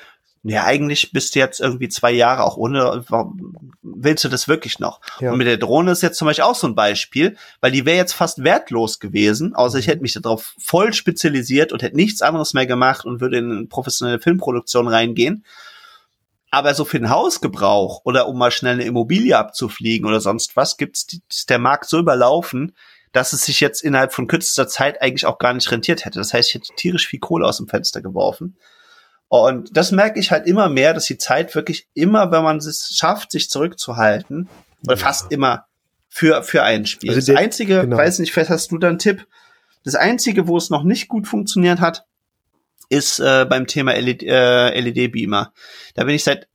[0.44, 4.81] ja, eigentlich bist du jetzt irgendwie zwei Jahre auch ohne, warum willst du das wirklich
[4.81, 5.00] noch?
[5.20, 5.31] Ja.
[5.31, 7.96] Und mit der Drohne ist jetzt zum Beispiel auch so ein Beispiel, weil die wäre
[7.96, 9.90] jetzt fast wertlos gewesen, außer ich mhm.
[9.90, 14.18] hätte mich darauf voll spezialisiert und hätte nichts anderes mehr gemacht und würde in professionelle
[14.18, 15.44] Filmproduktion reingehen.
[16.50, 20.76] Aber so für den Hausgebrauch oder um mal schnell eine Immobilie abzufliegen oder sonst was,
[20.76, 22.74] gibt's ist der Markt so überlaufen,
[23.12, 26.18] dass es sich jetzt innerhalb von kürzester Zeit eigentlich auch gar nicht rentiert hätte.
[26.18, 28.57] Das heißt, ich hätte tierisch viel Kohle aus dem Fenster geworfen.
[29.32, 32.94] Und das merke ich halt immer mehr, dass die Zeit wirklich immer, wenn man es
[32.94, 34.46] schafft, sich zurückzuhalten,
[34.84, 35.02] oder ja.
[35.02, 35.64] fast immer
[36.10, 37.14] für, für ein Spiel.
[37.14, 37.96] Also das einzige, genau.
[37.96, 39.26] weiß nicht, vielleicht hast du da einen Tipp.
[39.84, 42.04] Das einzige, wo es noch nicht gut funktioniert hat,
[42.90, 45.54] ist äh, beim Thema LED, äh, LED-Beamer.
[45.94, 46.46] Da bin ich seit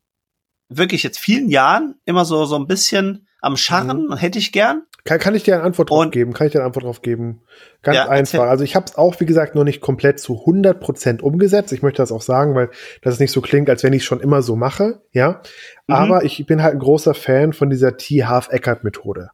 [0.69, 4.17] wirklich jetzt vielen Jahren immer so, so ein bisschen am Scharren, mhm.
[4.17, 4.83] hätte ich gern.
[5.07, 6.33] Kann, kann ich dir eine Antwort drauf geben?
[6.33, 7.41] Kann ich dir eine Antwort drauf geben?
[7.81, 8.49] Ganz ja, einfach.
[8.49, 11.71] Also ich habe es auch, wie gesagt, noch nicht komplett zu 100 Prozent umgesetzt.
[11.71, 14.41] Ich möchte das auch sagen, weil das nicht so klingt, als wenn ich schon immer
[14.41, 15.01] so mache.
[15.13, 15.41] Ja,
[15.87, 15.95] mhm.
[15.95, 19.29] aber ich bin halt ein großer Fan von dieser T-Half-Eckert-Methode.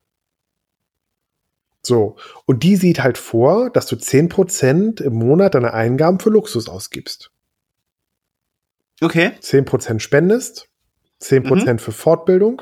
[1.81, 2.17] So.
[2.45, 7.31] Und die sieht halt vor, dass du 10% im Monat deine Eingaben für Luxus ausgibst.
[9.01, 9.31] Okay.
[9.41, 10.69] 10% spendest,
[11.19, 11.79] 10% mhm.
[11.79, 12.61] für Fortbildung,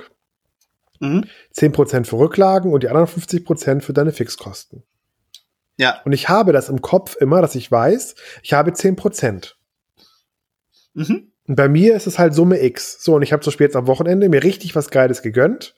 [1.01, 1.25] mhm.
[1.55, 4.83] 10% für Rücklagen und die anderen 50% für deine Fixkosten.
[5.77, 6.01] Ja.
[6.05, 9.53] Und ich habe das im Kopf immer, dass ich weiß, ich habe 10%.
[10.93, 11.31] Mhm.
[11.47, 13.03] Und bei mir ist es halt Summe X.
[13.03, 15.75] So, und ich habe zum Beispiel jetzt am Wochenende mir richtig was Geiles gegönnt.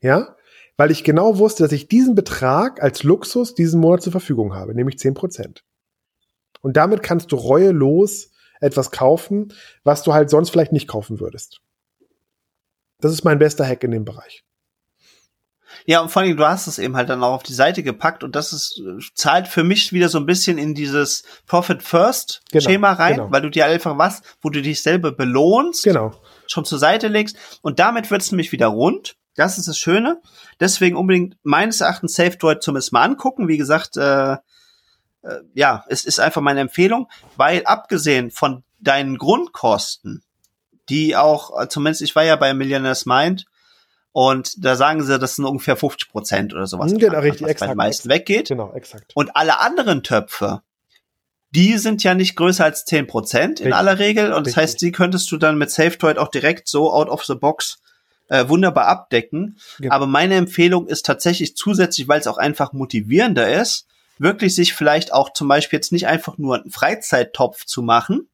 [0.00, 0.36] Ja
[0.78, 4.74] weil ich genau wusste, dass ich diesen Betrag als Luxus diesen Monat zur Verfügung habe,
[4.74, 5.62] nämlich 10%.
[6.60, 9.52] Und damit kannst du reuelos etwas kaufen,
[9.82, 11.60] was du halt sonst vielleicht nicht kaufen würdest.
[13.00, 14.44] Das ist mein bester Hack in dem Bereich.
[15.86, 18.24] Ja, und vor allem, du hast es eben halt dann auch auf die Seite gepackt
[18.24, 18.82] und das ist,
[19.14, 23.30] zahlt für mich wieder so ein bisschen in dieses Profit First genau, Schema rein, genau.
[23.30, 26.12] weil du dir einfach was, wo du dich selber belohnst, genau.
[26.46, 29.16] schon zur Seite legst und damit wird es nämlich wieder rund.
[29.34, 30.20] Das ist das Schöne.
[30.58, 33.46] Deswegen unbedingt meines Erachtens SafeDroid zumindest mal angucken.
[33.46, 34.38] Wie gesagt, äh, äh,
[35.54, 40.24] ja, es ist einfach meine Empfehlung, weil abgesehen von deinen Grundkosten,
[40.88, 43.44] die auch, äh, zumindest ich war ja bei Millionaires Mind,
[44.20, 46.92] und da sagen sie, das sind ungefähr 50 Prozent oder sowas.
[46.92, 47.68] Genau, richtig, was exakt.
[47.68, 48.48] bei den meisten weggeht.
[48.48, 49.12] Genau, exakt.
[49.14, 50.62] Und alle anderen Töpfe,
[51.50, 54.32] die sind ja nicht größer als 10 Prozent in aller Regel.
[54.32, 57.36] Und das heißt, die könntest du dann mit SafeDroid auch direkt so out of the
[57.36, 57.80] box
[58.28, 59.56] äh, wunderbar abdecken.
[59.78, 59.92] Ja.
[59.92, 63.86] Aber meine Empfehlung ist tatsächlich zusätzlich, weil es auch einfach motivierender ist,
[64.18, 68.28] wirklich sich vielleicht auch zum Beispiel jetzt nicht einfach nur einen Freizeittopf zu machen,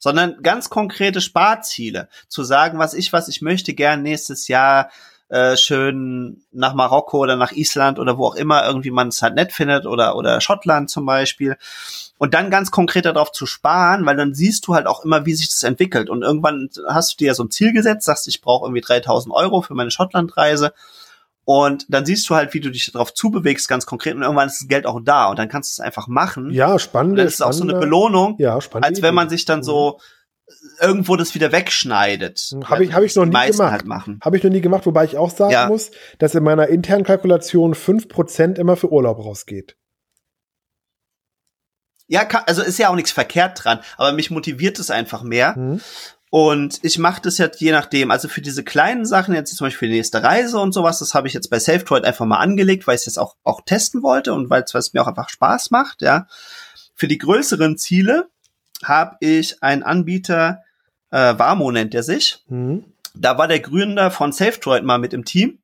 [0.00, 2.08] sondern ganz konkrete Sparziele.
[2.26, 4.90] Zu sagen, was ich, was ich möchte gern nächstes Jahr
[5.28, 9.36] äh, schön nach Marokko oder nach Island oder wo auch immer irgendwie man es halt
[9.36, 11.56] nett findet oder, oder Schottland zum Beispiel
[12.18, 15.34] und dann ganz konkret darauf zu sparen, weil dann siehst du halt auch immer, wie
[15.34, 16.10] sich das entwickelt.
[16.10, 19.34] Und irgendwann hast du dir ja so ein Ziel gesetzt, sagst, ich brauche irgendwie 3000
[19.34, 20.74] Euro für meine Schottlandreise.
[21.52, 24.14] Und dann siehst du halt, wie du dich darauf zubewegst, ganz konkret.
[24.14, 25.30] Und irgendwann ist das Geld auch da.
[25.30, 26.50] Und dann kannst du es einfach machen.
[26.50, 27.18] Ja, spannend.
[27.18, 28.36] Das ist auch so eine Belohnung.
[28.38, 28.86] Ja, spannend.
[28.86, 29.98] Als wenn man sich dann so
[30.80, 32.54] irgendwo das wieder wegschneidet.
[32.66, 33.84] Habe ich, hab ich noch nie gemacht.
[33.84, 34.24] Halt.
[34.24, 35.66] Habe ich noch nie gemacht, wobei ich auch sagen ja.
[35.66, 39.76] muss, dass in meiner internen Kalkulation fünf Prozent immer für Urlaub rausgeht.
[42.06, 45.58] Ja, kann, also ist ja auch nichts verkehrt dran, aber mich motiviert es einfach mehr.
[45.58, 45.80] Mhm.
[46.30, 48.12] Und ich mache das jetzt je nachdem.
[48.12, 51.12] Also für diese kleinen Sachen, jetzt zum Beispiel für die nächste Reise und sowas, das
[51.12, 54.04] habe ich jetzt bei SafeDroid einfach mal angelegt, weil ich es jetzt auch, auch testen
[54.04, 56.28] wollte und weil es mir auch einfach Spaß macht, ja.
[56.94, 58.28] Für die größeren Ziele
[58.84, 60.62] habe ich einen Anbieter,
[61.10, 62.44] äh, Warmo nennt er sich.
[62.48, 62.84] Mhm.
[63.14, 65.58] Da war der Gründer von SafeDroid mal mit im Team.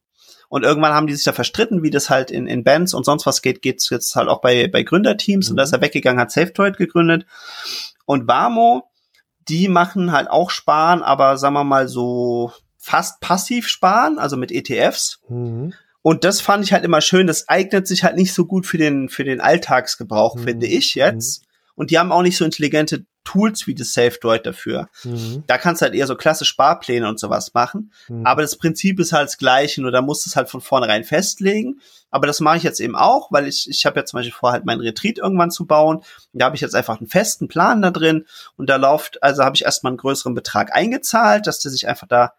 [0.49, 3.27] Und irgendwann haben die sich da verstritten, wie das halt in, in Bands und sonst
[3.27, 5.49] was geht, geht's jetzt halt auch bei, bei Gründerteams.
[5.49, 5.53] Mhm.
[5.53, 7.25] Und da ist er weggegangen, hat SafeDroid gegründet.
[8.05, 8.91] Und Warmo
[9.49, 14.53] die machen halt auch Sparen, aber sagen wir mal so fast passiv sparen, also mit
[14.53, 15.21] ETFs.
[15.29, 15.73] Mhm.
[16.03, 17.27] Und das fand ich halt immer schön.
[17.27, 20.41] Das eignet sich halt nicht so gut für den, für den Alltagsgebrauch, Mhm.
[20.45, 21.43] finde ich jetzt.
[21.75, 24.89] Und die haben auch nicht so intelligente Tools wie das SafeDroid dafür.
[25.05, 25.45] Mhm.
[25.47, 27.93] Da kannst du halt eher so klasse Sparpläne und sowas machen.
[28.09, 28.25] Mhm.
[28.25, 31.05] Aber das Prinzip ist halt das gleiche, nur da musst du es halt von vornherein
[31.05, 31.81] festlegen.
[32.11, 34.53] Aber das mache ich jetzt eben auch, weil ich, ich habe ja zum Beispiel vor,
[34.53, 36.03] halt meinen Retreat irgendwann zu bauen.
[36.33, 38.25] Da habe ich jetzt einfach einen festen Plan da drin
[38.57, 42.07] und da läuft, also habe ich erstmal einen größeren Betrag eingezahlt, dass der sich einfach
[42.07, 42.33] da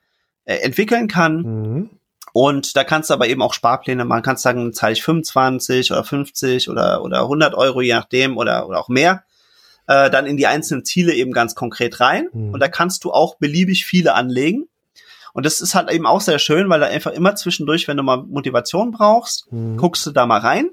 [0.45, 1.41] äh, entwickeln kann.
[1.41, 1.89] Mhm.
[2.34, 4.21] Und da kannst du aber eben auch Sparpläne machen.
[4.21, 8.80] Kannst sagen, zahle ich 25 oder 50 oder, oder 100 Euro, je nachdem, oder, oder
[8.80, 9.23] auch mehr.
[9.88, 12.28] Äh, dann in die einzelnen Ziele eben ganz konkret rein.
[12.34, 12.54] Mhm.
[12.54, 14.67] Und da kannst du auch beliebig viele anlegen.
[15.34, 18.04] Und das ist halt eben auch sehr schön, weil da einfach immer zwischendurch, wenn du
[18.04, 19.78] mal Motivation brauchst, Mhm.
[19.78, 20.69] guckst du da mal rein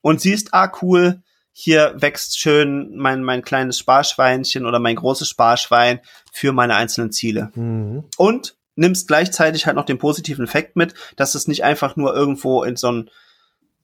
[0.00, 1.20] und siehst, ah cool,
[1.52, 6.00] hier wächst schön mein, mein kleines Sparschweinchen oder mein großes Sparschwein
[6.32, 8.04] für meine einzelnen Ziele Mhm.
[8.16, 12.64] und nimmst gleichzeitig halt noch den positiven Effekt mit, dass es nicht einfach nur irgendwo
[12.64, 13.10] in so ein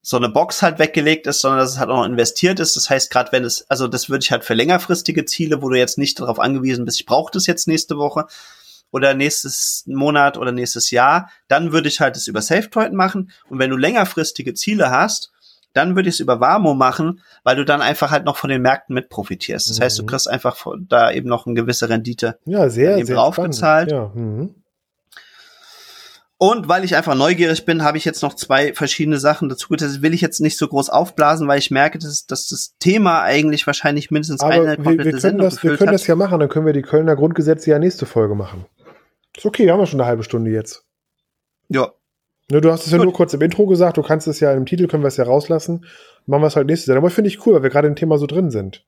[0.03, 2.75] so eine Box halt weggelegt ist, sondern dass es halt auch noch investiert ist.
[2.75, 5.77] Das heißt, gerade wenn es, also das würde ich halt für längerfristige Ziele, wo du
[5.77, 8.25] jetzt nicht darauf angewiesen bist, ich brauche das jetzt nächste Woche
[8.91, 13.31] oder nächstes Monat oder nächstes Jahr, dann würde ich halt es über SafeTroid machen.
[13.49, 15.31] Und wenn du längerfristige Ziele hast,
[15.73, 18.61] dann würde ich es über Warmo machen, weil du dann einfach halt noch von den
[18.61, 19.69] Märkten mit profitierst.
[19.69, 20.07] Das heißt, du Mhm.
[20.07, 22.39] kriegst einfach da eben noch eine gewisse Rendite.
[22.45, 23.91] Ja, sehr, eben sehr draufgezahlt.
[23.91, 24.11] Ja.
[24.13, 24.55] Mhm.
[26.43, 30.01] Und weil ich einfach neugierig bin, habe ich jetzt noch zwei verschiedene Sachen dazu getestet.
[30.01, 33.67] Will ich jetzt nicht so groß aufblasen, weil ich merke, dass, dass das Thema eigentlich
[33.67, 35.93] wahrscheinlich mindestens Aber eine wir, komplette wir, können Sendung das, wir können hat.
[35.93, 38.65] das ja machen, dann können wir die Kölner Grundgesetze ja nächste Folge machen.
[39.37, 40.83] Ist okay, haben wir schon eine halbe Stunde jetzt.
[41.69, 41.91] ja,
[42.49, 43.05] Ne, du hast es ja Gut.
[43.05, 45.25] nur kurz im Intro gesagt, du kannst es ja im Titel, können wir es ja
[45.25, 45.85] rauslassen.
[46.25, 46.97] Machen wir es halt nächstes Jahr.
[46.97, 48.83] Aber finde ich cool, weil wir gerade im Thema so drin sind.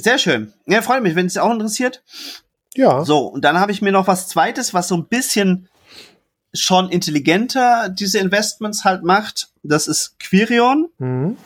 [0.00, 0.52] sehr schön.
[0.66, 2.02] Ja, freut mich, wenn es auch interessiert.
[2.74, 3.04] Ja.
[3.04, 5.68] So, und dann habe ich mir noch was Zweites, was so ein bisschen
[6.52, 9.48] schon intelligenter diese Investments halt macht.
[9.62, 10.88] Das ist Quirion.
[10.98, 11.36] Mhm.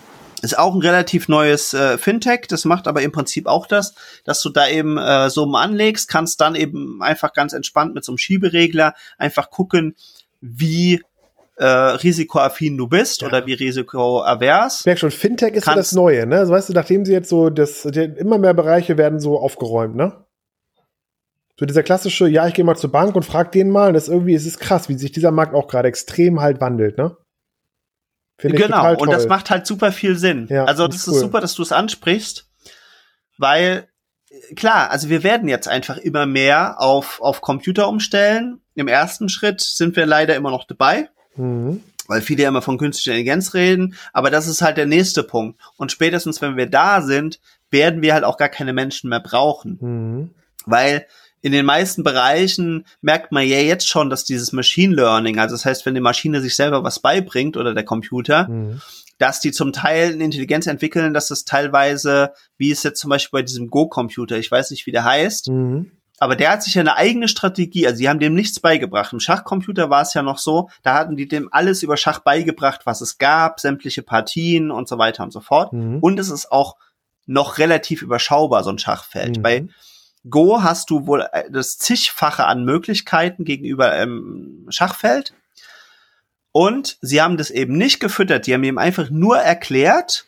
[0.42, 4.42] Ist auch ein relativ neues äh, Fintech, das macht aber im Prinzip auch das, dass
[4.42, 8.18] du da eben äh, Summen anlegst, kannst dann eben einfach ganz entspannt mit so einem
[8.18, 9.94] Schieberegler einfach gucken,
[10.42, 11.00] wie
[11.56, 13.28] äh, risikoaffin du bist Ja.
[13.28, 14.80] oder wie risikoavers.
[14.80, 16.38] Ich merke schon, Fintech ist Kannst- das Neue, ne?
[16.40, 20.23] Also, weißt du, nachdem sie jetzt so, das, immer mehr Bereiche werden so aufgeräumt, ne?
[21.58, 24.08] So dieser klassische, ja, ich gehe mal zur Bank und frag den mal, das ist
[24.08, 27.16] irgendwie, es ist krass, wie sich dieser Markt auch gerade extrem halt wandelt, ne?
[28.36, 30.48] Finde ich Genau, und das macht halt super viel Sinn.
[30.50, 31.20] Ja, also find das ist cool.
[31.20, 32.48] super, dass du es ansprichst,
[33.38, 33.86] weil
[34.56, 38.60] klar, also wir werden jetzt einfach immer mehr auf, auf Computer umstellen.
[38.74, 41.08] Im ersten Schritt sind wir leider immer noch dabei.
[41.36, 41.80] Mhm.
[42.06, 45.58] weil viele ja immer von künstlicher Intelligenz reden, aber das ist halt der nächste Punkt.
[45.76, 47.40] Und spätestens, wenn wir da sind,
[47.70, 50.30] werden wir halt auch gar keine Menschen mehr brauchen, Mhm.
[50.66, 51.06] weil
[51.44, 55.66] in den meisten Bereichen merkt man ja jetzt schon, dass dieses Machine Learning, also das
[55.66, 58.80] heißt, wenn die Maschine sich selber was beibringt oder der Computer, Mhm.
[59.18, 63.40] dass die zum Teil eine Intelligenz entwickeln, dass es teilweise, wie es jetzt zum Beispiel
[63.40, 65.90] bei diesem Go-Computer, ich weiß nicht, wie der heißt, Mhm.
[66.18, 69.12] aber der hat sich ja eine eigene Strategie, also die haben dem nichts beigebracht.
[69.12, 72.86] Im Schachcomputer war es ja noch so, da hatten die dem alles über Schach beigebracht,
[72.86, 75.74] was es gab, sämtliche Partien und so weiter und so fort.
[75.74, 75.98] Mhm.
[75.98, 76.76] Und es ist auch
[77.26, 79.36] noch relativ überschaubar, so ein Schachfeld.
[79.36, 79.42] Mhm.
[79.42, 79.68] Bei
[80.28, 85.34] Go hast du wohl äh, das zigfache an Möglichkeiten gegenüber ähm, Schachfeld.
[86.52, 90.24] Und sie haben das eben nicht gefüttert, die haben ihm einfach nur erklärt,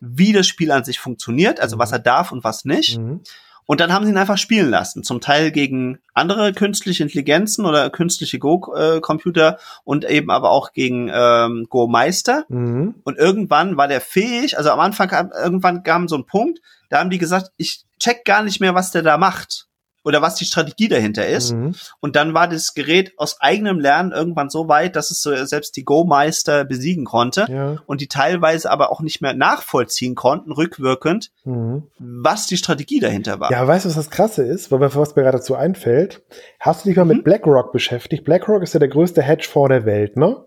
[0.00, 2.98] wie das Spiel an sich funktioniert, also was er darf und was nicht.
[2.98, 3.20] Mhm.
[3.70, 5.04] Und dann haben sie ihn einfach spielen lassen.
[5.04, 11.68] Zum Teil gegen andere künstliche Intelligenzen oder künstliche Go-Computer und eben aber auch gegen ähm,
[11.68, 12.46] Go-Meister.
[12.48, 12.96] Mhm.
[13.04, 17.10] Und irgendwann war der fähig, also am Anfang, irgendwann kam so ein Punkt, da haben
[17.10, 19.68] die gesagt, ich check gar nicht mehr, was der da macht.
[20.02, 21.52] Oder was die Strategie dahinter ist.
[21.52, 21.74] Mhm.
[22.00, 25.76] Und dann war das Gerät aus eigenem Lernen irgendwann so weit, dass es so selbst
[25.76, 27.46] die Go-Meister besiegen konnte.
[27.50, 27.76] Ja.
[27.86, 31.84] Und die teilweise aber auch nicht mehr nachvollziehen konnten, rückwirkend, Mhm.
[31.98, 33.50] was die Strategie dahinter war.
[33.50, 34.70] Ja, weißt du, was das Krasse ist?
[34.72, 36.22] Weil, was mir gerade dazu einfällt.
[36.58, 37.16] Hast du dich mal Mhm.
[37.16, 38.24] mit BlackRock beschäftigt?
[38.24, 40.44] BlackRock ist ja der größte Hedgefonds der Welt, ne?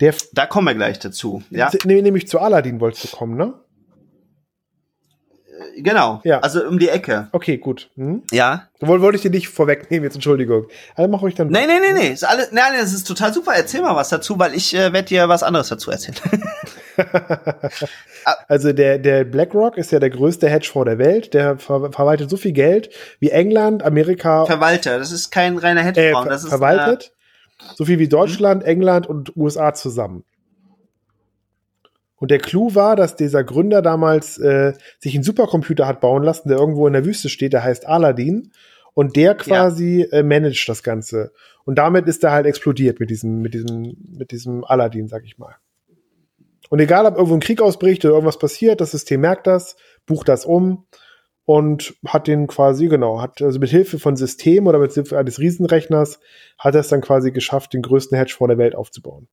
[0.00, 1.42] Der, Da kommen wir gleich dazu.
[1.48, 3.54] Ja, nämlich zu Aladdin wolltest du kommen, ne?
[5.78, 6.20] Genau.
[6.24, 6.40] Ja.
[6.40, 7.28] Also um die Ecke.
[7.32, 7.90] Okay, gut.
[7.96, 8.22] Hm?
[8.30, 8.68] Ja.
[8.80, 10.66] Woll, wollte ich dir nicht vorwegnehmen, jetzt Entschuldigung.
[10.94, 11.48] Also mach euch dann.
[11.48, 12.08] Nee, nee, nee, nee.
[12.12, 13.52] Ist alles, nein, nein, das ist total super.
[13.54, 16.16] Erzähl mal was dazu, weil ich äh, werde dir was anderes dazu erzählen.
[18.48, 21.32] Also der, der BlackRock ist ja der größte Hedgefonds der Welt.
[21.34, 25.84] Der ver verwaltet so viel Geld wie England, Amerika Verwalter, das ist kein reiner äh,
[25.84, 26.22] Hedgefonds.
[26.24, 27.12] ver das ist verwaltet.
[27.76, 28.68] so viel wie Deutschland, Mhm.
[28.68, 30.24] England und USA zusammen.
[32.16, 36.48] Und der Clou war, dass dieser Gründer damals äh, sich einen Supercomputer hat bauen lassen,
[36.48, 38.52] der irgendwo in der Wüste steht, der heißt Aladdin.
[38.94, 40.18] Und der quasi ja.
[40.18, 41.32] äh, managt das Ganze.
[41.66, 45.36] Und damit ist er halt explodiert mit diesem, mit diesem, mit diesem Aladdin, sag ich
[45.36, 45.56] mal.
[46.70, 50.28] Und egal, ob irgendwo ein Krieg ausbricht oder irgendwas passiert, das System merkt das, bucht
[50.28, 50.86] das um
[51.44, 55.38] und hat den quasi, genau, hat also mit Hilfe von System oder mit Hilfe eines
[55.38, 56.18] Riesenrechners
[56.58, 59.28] hat er es dann quasi geschafft, den größten Hedgefonds der Welt aufzubauen.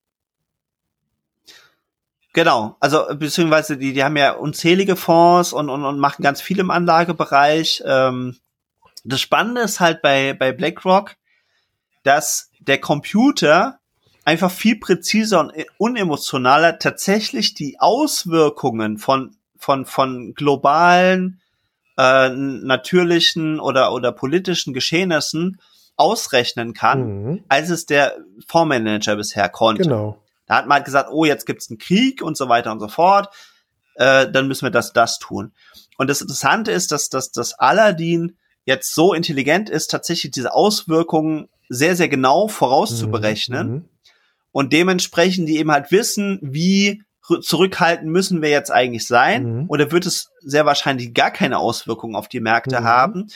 [2.34, 6.60] Genau, also beziehungsweise die, die haben ja unzählige Fonds und, und, und machen ganz viel
[6.60, 7.84] im Anlagebereich.
[7.86, 8.38] Ähm,
[9.04, 11.16] das Spannende ist halt bei, bei BlackRock,
[12.02, 13.80] dass der Computer
[14.26, 21.40] einfach viel präziser und unemotionaler tatsächlich die Auswirkungen von, von, von globalen,
[21.98, 25.60] äh, natürlichen oder, oder politischen Geschehnissen
[25.98, 27.44] ausrechnen kann, mhm.
[27.48, 28.18] als es der
[28.48, 29.84] Fondsmanager bisher konnte.
[29.84, 30.23] Genau.
[30.46, 32.88] Da hat man halt gesagt, oh, jetzt gibt's einen Krieg und so weiter und so
[32.88, 33.34] fort.
[33.96, 35.54] Äh, dann müssen wir das, das tun.
[35.98, 41.50] Und das Interessante ist, dass, dass, dass Aladdin jetzt so intelligent ist, tatsächlich diese Auswirkungen
[41.70, 43.72] sehr, sehr genau vorauszuberechnen.
[43.72, 43.90] Mhm.
[44.52, 47.04] Und dementsprechend die eben halt wissen, wie
[47.42, 49.62] zurückhalten müssen wir jetzt eigentlich sein.
[49.62, 49.66] Mhm.
[49.70, 52.84] Oder wird es sehr wahrscheinlich gar keine Auswirkungen auf die Märkte mhm.
[52.84, 53.28] haben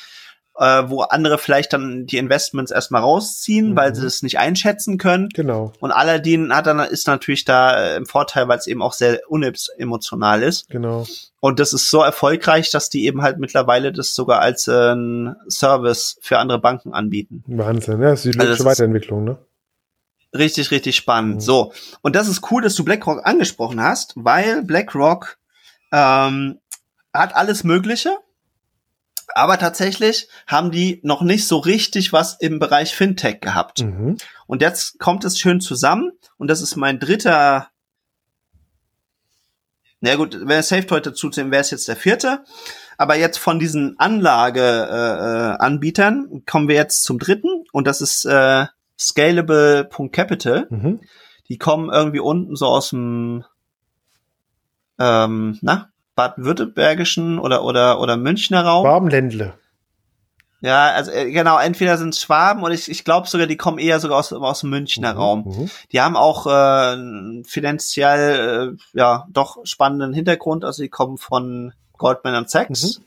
[0.58, 3.76] äh, wo andere vielleicht dann die Investments erstmal rausziehen, mhm.
[3.76, 5.30] weil sie das nicht einschätzen können.
[5.30, 5.72] Genau.
[5.80, 9.22] Und Aladdin hat dann ist natürlich da äh, im Vorteil, weil es eben auch sehr
[9.30, 10.70] unemotional ist.
[10.70, 11.06] Genau.
[11.40, 15.36] Und das ist so erfolgreich, dass die eben halt mittlerweile das sogar als äh, ein
[15.48, 17.44] Service für andere Banken anbieten.
[17.48, 19.38] Wahnsinn, ja, das ist die also Weiterentwicklung, ne?
[20.36, 21.36] Richtig, richtig spannend.
[21.36, 21.42] Mhm.
[21.42, 21.74] So.
[22.02, 25.38] Und das ist cool, dass du BlackRock angesprochen hast, weil BlackRock
[25.92, 26.60] ähm,
[27.14, 28.18] hat alles Mögliche
[29.38, 33.84] aber tatsächlich haben die noch nicht so richtig was im Bereich Fintech gehabt.
[33.84, 34.18] Mhm.
[34.48, 36.12] Und jetzt kommt es schön zusammen.
[36.38, 37.68] Und das ist mein dritter.
[40.00, 42.44] Na gut, wenn Safe heute zuzählen, wäre es jetzt der vierte.
[42.98, 47.66] Aber jetzt von diesen Anlage-Anbietern äh, kommen wir jetzt zum dritten.
[47.72, 48.66] Und das ist äh,
[49.00, 50.66] Scalable.capital.
[50.72, 51.02] Mhm.
[51.48, 53.44] Die kommen irgendwie unten so aus dem
[55.00, 58.86] ähm, na, baden-württembergischen oder, oder, oder Münchner Raum.
[58.86, 59.54] Schwabenländle.
[60.60, 63.78] Ja, also äh, genau, entweder sind es Schwaben oder ich, ich glaube sogar, die kommen
[63.78, 65.44] eher sogar aus, aus dem Münchner mhm, Raum.
[65.46, 65.70] Mhm.
[65.92, 72.48] Die haben auch äh, finanziell äh, ja doch spannenden Hintergrund, also die kommen von Goldman
[72.48, 72.98] Sachs.
[72.98, 73.04] Mhm.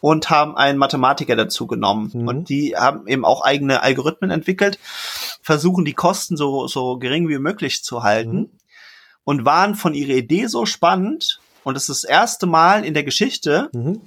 [0.00, 2.10] Und haben einen Mathematiker dazu genommen.
[2.12, 2.26] Mhm.
[2.26, 4.80] Und die haben eben auch eigene Algorithmen entwickelt,
[5.42, 8.50] versuchen die Kosten so, so gering wie möglich zu halten mhm.
[9.22, 13.04] und waren von ihrer Idee so spannend, und es ist das erste Mal in der
[13.04, 14.00] Geschichte, mhm.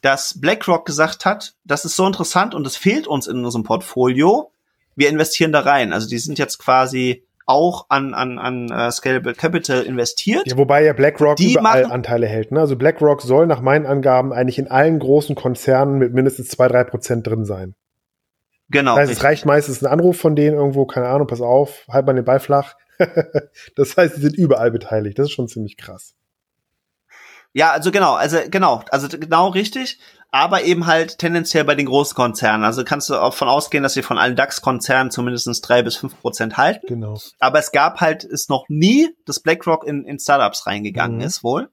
[0.00, 4.52] dass BlackRock gesagt hat, das ist so interessant und es fehlt uns in unserem Portfolio.
[4.96, 5.92] Wir investieren da rein.
[5.92, 10.46] Also die sind jetzt quasi auch an, an, an uh, Scalable Capital investiert.
[10.46, 12.52] Ja, wobei ja BlackRock die überall machen, Anteile hält.
[12.52, 12.60] Ne?
[12.60, 16.84] Also BlackRock soll nach meinen Angaben eigentlich in allen großen Konzernen mit mindestens zwei drei
[16.84, 17.74] Prozent drin sein.
[18.68, 18.92] Genau.
[18.92, 22.06] Das heißt, es reicht meistens ein Anruf von denen irgendwo, keine Ahnung, pass auf, halt
[22.06, 22.76] mal den Ball flach.
[23.76, 25.18] das heißt, sie sind überall beteiligt.
[25.18, 26.14] Das ist schon ziemlich krass.
[27.52, 29.98] Ja, also genau, also genau, also genau richtig,
[30.30, 32.64] aber eben halt tendenziell bei den großen Konzernen.
[32.64, 36.20] Also kannst du auch von ausgehen, dass sie von allen DAX-Konzernen zumindest drei bis fünf
[36.20, 36.86] Prozent halten.
[36.86, 37.18] Genau.
[37.40, 41.24] Aber es gab halt, ist noch nie, dass BlackRock in, in Startups reingegangen mhm.
[41.24, 41.70] ist, wohl.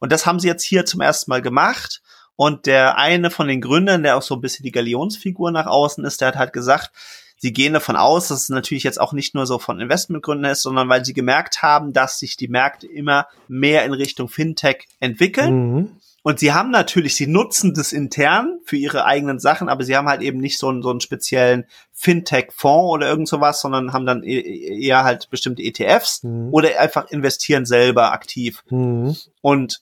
[0.00, 2.02] Und das haben sie jetzt hier zum ersten Mal gemacht.
[2.34, 6.04] Und der eine von den Gründern, der auch so ein bisschen die Galionsfigur nach außen
[6.04, 6.90] ist, der hat halt gesagt,
[7.38, 10.62] sie gehen davon aus, dass es natürlich jetzt auch nicht nur so von Investmentgründen ist,
[10.62, 15.72] sondern weil sie gemerkt haben, dass sich die Märkte immer mehr in Richtung Fintech entwickeln.
[15.72, 15.90] Mhm.
[16.22, 20.08] Und sie haben natürlich, sie nutzen das intern für ihre eigenen Sachen, aber sie haben
[20.08, 24.24] halt eben nicht so einen, so einen speziellen Fintech-Fonds oder irgend sowas, sondern haben dann
[24.24, 26.48] e-, eher halt bestimmte ETFs mhm.
[26.52, 28.62] oder einfach investieren selber aktiv.
[28.68, 29.16] Mhm.
[29.40, 29.80] Und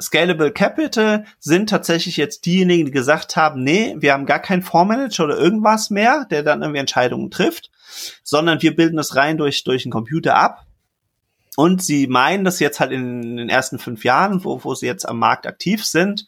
[0.00, 5.24] Scalable Capital sind tatsächlich jetzt diejenigen, die gesagt haben, nee, wir haben gar keinen Fondsmanager
[5.24, 7.70] oder irgendwas mehr, der dann irgendwie Entscheidungen trifft,
[8.22, 10.66] sondern wir bilden das rein durch, durch einen Computer ab.
[11.56, 15.08] Und sie meinen das jetzt halt in den ersten fünf Jahren, wo, wo sie jetzt
[15.08, 16.26] am Markt aktiv sind,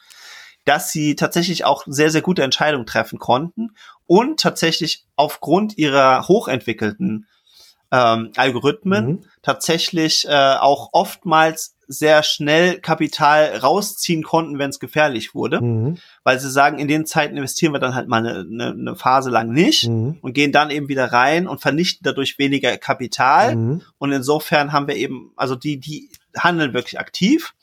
[0.65, 3.71] dass sie tatsächlich auch sehr, sehr gute Entscheidungen treffen konnten
[4.07, 7.27] und tatsächlich aufgrund ihrer hochentwickelten
[7.91, 9.25] ähm, Algorithmen mhm.
[9.43, 15.63] tatsächlich äh, auch oftmals sehr schnell Kapital rausziehen konnten, wenn es gefährlich wurde.
[15.63, 15.97] Mhm.
[16.23, 19.31] Weil sie sagen, in den Zeiten investieren wir dann halt mal eine, eine, eine Phase
[19.31, 20.19] lang nicht mhm.
[20.21, 23.57] und gehen dann eben wieder rein und vernichten dadurch weniger Kapital.
[23.57, 23.83] Mhm.
[23.97, 27.55] Und insofern haben wir eben, also die, die handeln wirklich aktiv.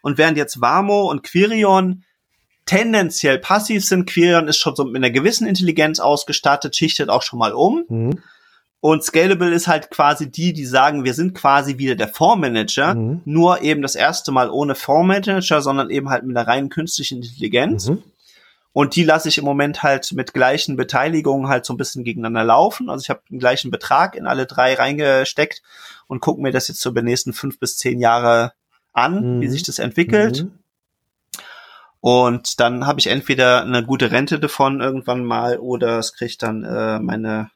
[0.00, 2.04] Und während jetzt Warmo und Quirion
[2.66, 7.40] tendenziell passiv sind, Quirion ist schon so mit einer gewissen Intelligenz ausgestattet, schichtet auch schon
[7.40, 7.84] mal um.
[8.84, 13.20] Und Scalable ist halt quasi die, die sagen, wir sind quasi wieder der Fondsmanager, mhm.
[13.24, 17.90] nur eben das erste Mal ohne Fondsmanager, sondern eben halt mit einer reinen künstlichen Intelligenz.
[17.90, 18.02] Mhm.
[18.72, 22.42] Und die lasse ich im Moment halt mit gleichen Beteiligungen halt so ein bisschen gegeneinander
[22.42, 22.90] laufen.
[22.90, 25.62] Also ich habe den gleichen Betrag in alle drei reingesteckt
[26.08, 28.52] und gucke mir das jetzt so über die nächsten fünf bis zehn Jahre
[28.92, 29.40] an, mhm.
[29.42, 30.42] wie sich das entwickelt.
[30.42, 30.58] Mhm.
[32.00, 36.64] Und dann habe ich entweder eine gute Rente davon irgendwann mal oder es kriegt dann
[36.64, 37.52] äh, meine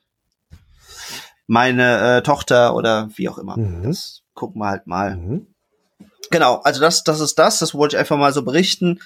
[1.47, 3.57] meine äh, Tochter oder wie auch immer.
[3.57, 3.85] Mhm.
[3.85, 5.17] Das gucken wir halt mal.
[5.17, 5.47] Mhm.
[6.31, 7.59] Genau, also das, das ist das.
[7.59, 9.01] Das wollte ich einfach mal so berichten,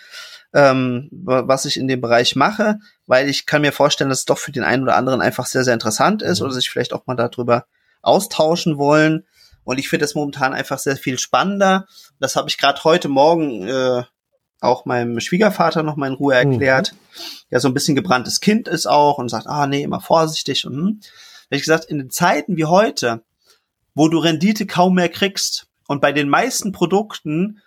[0.53, 4.39] ähm, was ich in dem Bereich mache, weil ich kann mir vorstellen, dass es doch
[4.39, 6.47] für den einen oder anderen einfach sehr, sehr interessant ist mhm.
[6.47, 7.67] oder sich vielleicht auch mal darüber
[8.03, 9.27] austauschen wollen.
[9.63, 11.87] Und ich finde das momentan einfach sehr viel spannender.
[12.19, 14.03] Das habe ich gerade heute Morgen äh,
[14.61, 17.19] auch meinem Schwiegervater noch mal in Ruhe erklärt, mhm.
[17.51, 20.75] der so ein bisschen gebranntes Kind ist auch und sagt, ah nee, immer vorsichtig und
[20.75, 21.01] hm
[21.59, 23.23] ich gesagt, in den Zeiten wie heute,
[23.95, 27.61] wo du Rendite kaum mehr kriegst und bei den meisten Produkten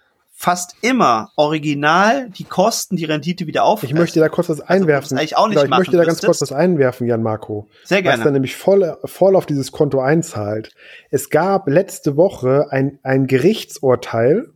[0.44, 3.84] fast immer original die Kosten, die Rendite wieder auf.
[3.84, 5.18] Ich möchte da kurz was also, einwerfen.
[5.18, 7.70] Also, auch nicht genau, ich möchte da ganz kurz was einwerfen, Jan Marco.
[7.86, 8.18] Sehr gerne.
[8.18, 10.74] Was dann nämlich voll, voll auf dieses Konto einzahlt.
[11.12, 14.50] Es gab letzte Woche ein, ein Gerichtsurteil,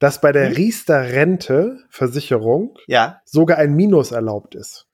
[0.00, 0.54] dass bei der hm?
[0.54, 3.20] Riester Rente Versicherung ja.
[3.24, 4.87] sogar ein Minus erlaubt ist.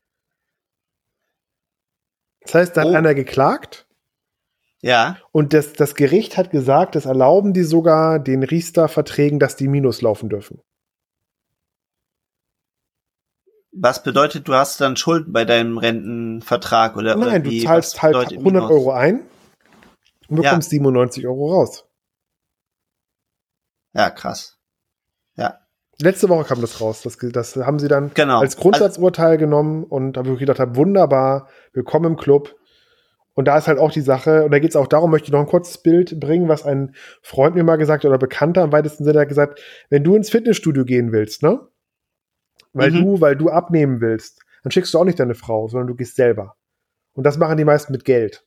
[2.44, 2.88] Das heißt, da oh.
[2.88, 3.86] hat einer geklagt.
[4.82, 5.16] Ja.
[5.32, 10.02] Und das, das Gericht hat gesagt, das erlauben die sogar den Riester-Verträgen, dass die Minus
[10.02, 10.60] laufen dürfen.
[13.72, 18.32] Was bedeutet, du hast dann Schulden bei deinem Rentenvertrag oder Nein, oder du zahlst halt
[18.32, 19.26] 100 Euro ein
[20.28, 20.76] und bekommst ja.
[20.76, 21.88] 97 Euro raus.
[23.94, 24.58] Ja, krass.
[25.36, 25.60] Ja.
[26.00, 27.02] Letzte Woche kam das raus.
[27.02, 28.40] Das, das haben sie dann genau.
[28.40, 32.56] als Grundsatzurteil also, genommen und habe ich gedacht, hab, wunderbar, willkommen im Club.
[33.34, 35.32] Und da ist halt auch die Sache, und da geht es auch darum, möchte ich
[35.32, 38.72] noch ein kurzes Bild bringen, was ein Freund mir mal gesagt hat, oder Bekannter im
[38.72, 39.60] weitesten Sinne hat gesagt,
[39.90, 41.60] wenn du ins Fitnessstudio gehen willst, ne?
[42.72, 43.02] Weil mhm.
[43.02, 46.16] du, weil du abnehmen willst, dann schickst du auch nicht deine Frau, sondern du gehst
[46.16, 46.56] selber.
[47.12, 48.44] Und das machen die meisten mit Geld.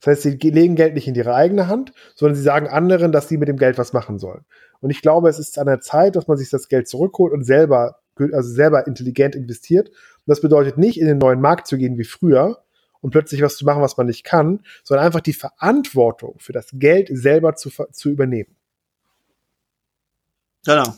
[0.00, 3.28] Das heißt, sie legen Geld nicht in ihre eigene Hand, sondern sie sagen anderen, dass
[3.28, 4.44] sie mit dem Geld was machen sollen.
[4.80, 7.44] Und ich glaube, es ist an der Zeit, dass man sich das Geld zurückholt und
[7.44, 9.88] selber, also selber intelligent investiert.
[9.88, 12.62] Und das bedeutet nicht, in den neuen Markt zu gehen wie früher
[13.00, 16.68] und plötzlich was zu machen, was man nicht kann, sondern einfach die Verantwortung für das
[16.72, 18.56] Geld selber zu, zu übernehmen.
[20.64, 20.94] Genau.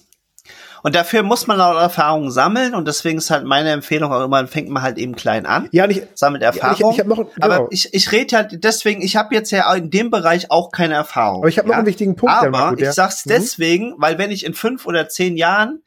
[0.82, 4.46] Und dafür muss man auch Erfahrungen sammeln und deswegen ist halt meine Empfehlung auch immer,
[4.46, 5.70] fängt man halt eben klein an.
[5.72, 6.78] Ja, nicht, sammelt Erfahrung.
[6.78, 7.30] Ja, ich, ich noch, genau.
[7.40, 10.92] Aber ich, ich rede halt deswegen, ich habe jetzt ja in dem Bereich auch keine
[10.92, 11.38] Erfahrung.
[11.38, 11.72] Aber ich habe ja?
[11.72, 12.34] noch einen wichtigen Punkt.
[12.34, 13.30] Aber Marco, ich sag's mhm.
[13.30, 15.82] deswegen, weil wenn ich in fünf oder zehn Jahren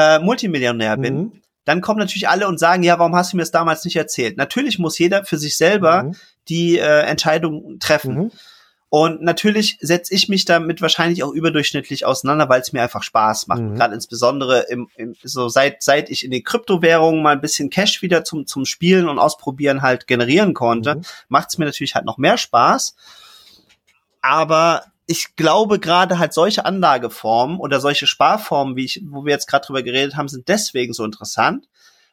[0.00, 1.32] äh, Multimillionär bin, mhm.
[1.64, 4.36] dann kommen natürlich alle und sagen, ja, warum hast du mir das damals nicht erzählt?
[4.36, 6.16] Natürlich muss jeder für sich selber mhm.
[6.48, 8.14] die äh, Entscheidung treffen.
[8.14, 8.30] Mhm.
[8.92, 13.46] Und natürlich setze ich mich damit wahrscheinlich auch überdurchschnittlich auseinander, weil es mir einfach Spaß
[13.46, 13.60] macht.
[13.60, 13.76] Mhm.
[13.76, 18.02] Gerade insbesondere im, im, so seit, seit ich in den Kryptowährungen mal ein bisschen Cash
[18.02, 21.02] wieder zum, zum Spielen und Ausprobieren halt generieren konnte, mhm.
[21.28, 22.96] macht es mir natürlich halt noch mehr Spaß.
[24.22, 29.46] Aber ich glaube gerade halt solche Anlageformen oder solche Sparformen, wie ich, wo wir jetzt
[29.46, 31.68] gerade drüber geredet haben, sind deswegen so interessant,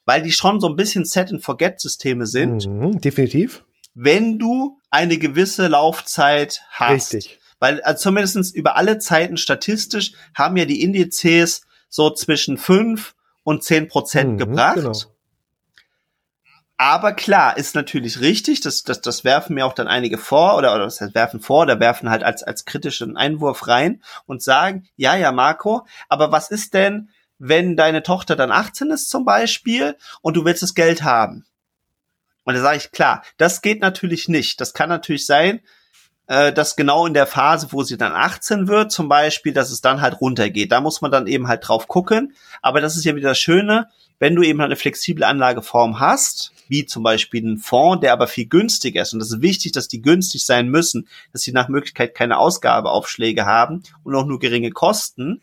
[0.06, 2.68] weil die schon so ein bisschen Set-and-Forget-Systeme sind.
[2.68, 3.64] Mhm, definitiv
[4.00, 7.16] wenn du eine gewisse Laufzeit hast.
[7.16, 7.40] Richtig.
[7.60, 13.64] Weil also zumindest über alle Zeiten statistisch haben ja die Indizes so zwischen fünf und
[13.64, 14.76] zehn Prozent mhm, gebracht.
[14.76, 14.94] Genau.
[16.80, 20.76] Aber klar, ist natürlich richtig, das, das, das werfen mir auch dann einige vor, oder,
[20.76, 24.88] oder das heißt, werfen vor, oder werfen halt als, als kritischen Einwurf rein und sagen,
[24.96, 27.10] ja, ja, Marco, aber was ist denn,
[27.40, 31.46] wenn deine Tochter dann 18 ist zum Beispiel und du willst das Geld haben?
[32.44, 34.62] Und da sage ich, klar, das geht natürlich nicht.
[34.62, 35.60] Das kann natürlich sein,
[36.28, 39.82] äh, dass genau in der Phase, wo sie dann 18 wird, zum Beispiel, dass es
[39.82, 40.72] dann halt runtergeht.
[40.72, 42.36] Da muss man dann eben halt drauf gucken.
[42.62, 46.54] Aber das ist ja wieder das Schöne, wenn du eben halt eine flexible Anlageform hast,
[46.70, 49.14] wie zum Beispiel ein Fonds, der aber viel günstiger ist.
[49.14, 53.46] Und das ist wichtig, dass die günstig sein müssen, dass sie nach Möglichkeit keine Ausgabeaufschläge
[53.46, 55.42] haben und auch nur geringe Kosten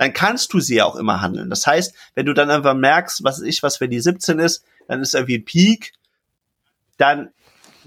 [0.00, 1.50] dann kannst du sie ja auch immer handeln.
[1.50, 5.02] Das heißt, wenn du dann einfach merkst, was ich, was wenn die 17 ist, dann
[5.02, 5.92] ist irgendwie ein Peak,
[6.96, 7.28] dann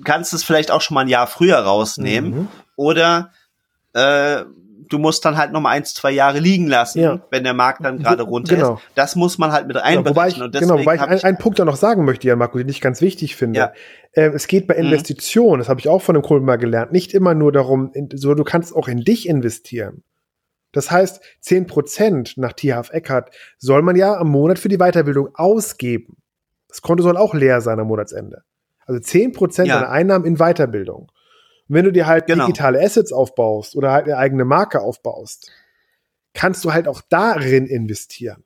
[0.03, 2.41] kannst du es vielleicht auch schon mal ein Jahr früher rausnehmen.
[2.41, 2.47] Mhm.
[2.75, 3.31] Oder
[3.93, 4.43] äh,
[4.89, 7.21] du musst dann halt noch mal eins, zwei Jahre liegen lassen, ja.
[7.29, 8.73] wenn der Markt dann gerade runter genau.
[8.75, 8.83] ist.
[8.95, 10.03] Das muss man halt mit einberechnen.
[10.03, 12.57] Genau, wobei ich, genau, wobei ich, ein, einen Punkt da noch sagen möchte, Jan Marco,
[12.57, 13.59] den ich ganz wichtig finde.
[13.59, 13.73] Ja.
[14.11, 14.85] Äh, es geht bei mhm.
[14.85, 15.59] Investitionen, mhm.
[15.59, 18.33] das habe ich auch von dem Kunden mal gelernt, nicht immer nur darum, in, so
[18.33, 20.03] du kannst auch in dich investieren.
[20.71, 25.29] Das heißt, zehn Prozent nach THF Eckert soll man ja am Monat für die Weiterbildung
[25.35, 26.17] ausgeben.
[26.67, 28.41] Das Konto soll auch leer sein am Monatsende.
[28.85, 29.75] Also 10% ja.
[29.75, 31.11] deiner Einnahmen in Weiterbildung.
[31.69, 32.45] Und wenn du dir halt Genau.
[32.45, 35.51] digitale Assets aufbaust oder halt eine eigene Marke aufbaust,
[36.33, 38.43] kannst du halt auch darin investieren.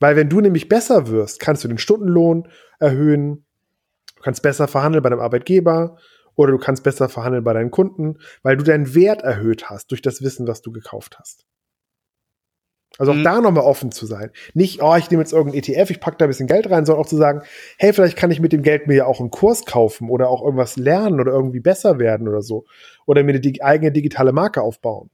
[0.00, 2.48] Weil wenn du nämlich besser wirst, kannst du den Stundenlohn
[2.78, 3.44] erhöhen,
[4.16, 5.98] du kannst besser verhandeln bei deinem Arbeitgeber
[6.34, 10.02] oder du kannst besser verhandeln bei deinen Kunden, weil du deinen Wert erhöht hast durch
[10.02, 11.44] das Wissen, was du gekauft hast.
[12.98, 13.24] Also auch Mhm.
[13.24, 14.30] da nochmal offen zu sein.
[14.54, 17.04] Nicht, oh, ich nehme jetzt irgendein ETF, ich packe da ein bisschen Geld rein, sondern
[17.04, 17.42] auch zu sagen,
[17.78, 20.42] hey, vielleicht kann ich mit dem Geld mir ja auch einen Kurs kaufen oder auch
[20.44, 22.64] irgendwas lernen oder irgendwie besser werden oder so.
[23.06, 25.08] Oder mir eine eigene digitale Marke aufbauen.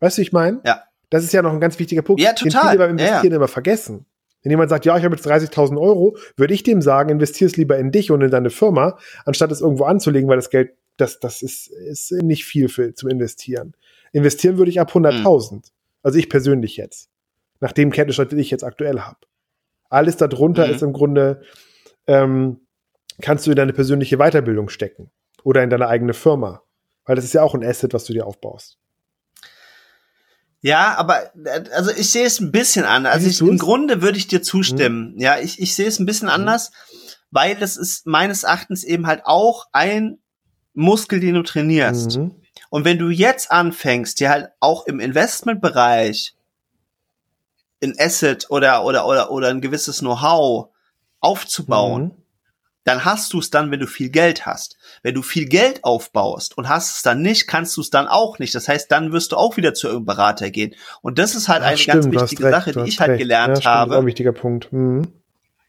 [0.00, 0.60] Weißt du, wie ich meine?
[0.64, 0.82] Ja.
[1.10, 2.70] Das ist ja noch ein ganz wichtiger Punkt, Ja, den total.
[2.72, 3.08] viele beim Ja, ja.
[3.10, 4.06] Investieren immer vergessen.
[4.42, 7.56] Wenn jemand sagt, ja, ich habe jetzt 30.000 Euro, würde ich dem sagen, investier es
[7.56, 11.18] lieber in dich und in deine Firma, anstatt es irgendwo anzulegen, weil das Geld, das,
[11.20, 13.74] das ist, ist nicht viel für, zum Investieren.
[14.12, 15.70] Investieren würde ich ab 100.000.
[16.04, 17.08] Also ich persönlich jetzt.
[17.60, 19.18] Nach dem Kenntnisstand, den ich jetzt aktuell habe.
[19.88, 20.72] Alles darunter Mhm.
[20.74, 21.42] ist im Grunde,
[22.06, 22.60] ähm,
[23.20, 25.10] kannst du in deine persönliche Weiterbildung stecken.
[25.42, 26.62] Oder in deine eigene Firma.
[27.04, 28.78] Weil das ist ja auch ein Asset, was du dir aufbaust.
[30.60, 33.14] Ja, aber äh, also ich sehe es ein bisschen anders.
[33.14, 33.58] Also ich, im?
[33.58, 34.44] Grunde würde ich dir Mhm.
[34.44, 35.14] zustimmen.
[35.18, 36.72] Ja, ich, ich sehe es ein bisschen anders,
[37.30, 40.18] weil das ist meines Erachtens eben halt auch ein
[40.72, 42.16] Muskel, den du trainierst.
[42.18, 42.34] Mhm.
[42.74, 46.34] Und wenn du jetzt anfängst, dir halt auch im Investmentbereich
[47.80, 50.70] ein Asset oder oder oder oder ein gewisses Know-how
[51.20, 52.12] aufzubauen, Mhm.
[52.82, 54.76] dann hast du es dann, wenn du viel Geld hast.
[55.04, 58.40] Wenn du viel Geld aufbaust und hast es dann nicht, kannst du es dann auch
[58.40, 58.56] nicht.
[58.56, 60.74] Das heißt, dann wirst du auch wieder zu irgendeinem Berater gehen.
[61.00, 63.20] Und das ist halt Ach, eine stimmt, ganz wichtige recht, Sache, die ich halt recht.
[63.20, 63.98] gelernt ja, stimmt, Das ist auch habe.
[63.98, 64.72] ein wichtiger Punkt.
[64.72, 65.12] Mhm.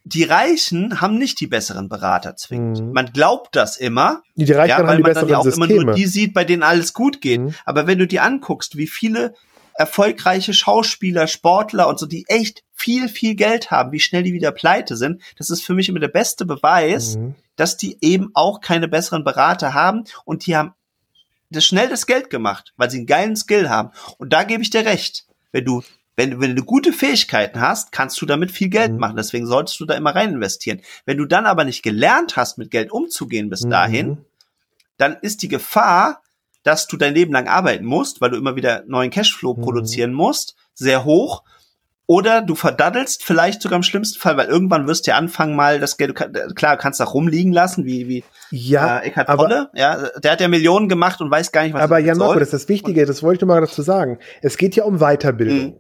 [0.08, 2.80] Die Reichen haben nicht die besseren Berater zwingend.
[2.80, 2.92] Mhm.
[2.94, 5.66] Man glaubt das immer, Die, Reichen ja, haben weil die man dann ja auch immer
[5.66, 5.86] Systeme.
[5.86, 7.42] nur die sieht, bei denen alles gut geht.
[7.42, 7.56] Mhm.
[7.66, 9.34] Aber wenn du dir anguckst, wie viele
[9.74, 14.52] erfolgreiche Schauspieler, Sportler und so, die echt viel, viel Geld haben, wie schnell die wieder
[14.52, 17.36] pleite sind, das ist für mich immer der beste Beweis, Mhm.
[17.56, 20.74] dass die eben auch keine besseren Berater haben und die haben
[21.50, 23.90] das schnell das Geld gemacht, weil sie einen geilen Skill haben.
[24.18, 25.26] Und da gebe ich dir recht.
[25.52, 25.84] Wenn du,
[26.18, 29.00] wenn, du- wenn du gute Fähigkeiten hast, kannst du damit viel Geld Mhm.
[29.00, 29.16] machen.
[29.18, 30.82] Deswegen solltest du da immer rein investieren.
[31.06, 34.18] Wenn du dann aber nicht gelernt hast, mit Geld umzugehen bis dahin, Mhm.
[34.98, 36.22] dann ist die Gefahr,
[36.64, 39.62] dass du dein Leben lang arbeiten musst, weil du immer wieder neuen Cashflow Mhm.
[39.62, 41.44] produzieren musst, sehr hoch.
[42.08, 45.80] Oder du verdaddelst vielleicht sogar im schlimmsten Fall, weil irgendwann wirst du ja anfangen mal
[45.80, 46.14] das Geld,
[46.56, 50.40] klar, du kannst auch rumliegen lassen, wie, wie Ja, äh, Eckhard Tolle, ja, der hat
[50.42, 52.70] ja Millionen gemacht und weiß gar nicht, was aber er Jan Marco, das ist das
[52.70, 54.20] Wichtige, das wollte ich nur mal dazu sagen.
[54.44, 55.58] Es geht ja um Weiterbildung.
[55.74, 55.80] Mhm.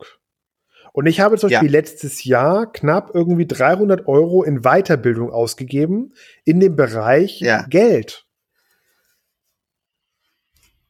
[0.97, 1.59] Und ich habe zum Ja.
[1.59, 6.13] Beispiel letztes Jahr knapp irgendwie 300 Euro in Weiterbildung ausgegeben
[6.45, 7.63] in dem Bereich Ja.
[7.63, 8.25] Geld.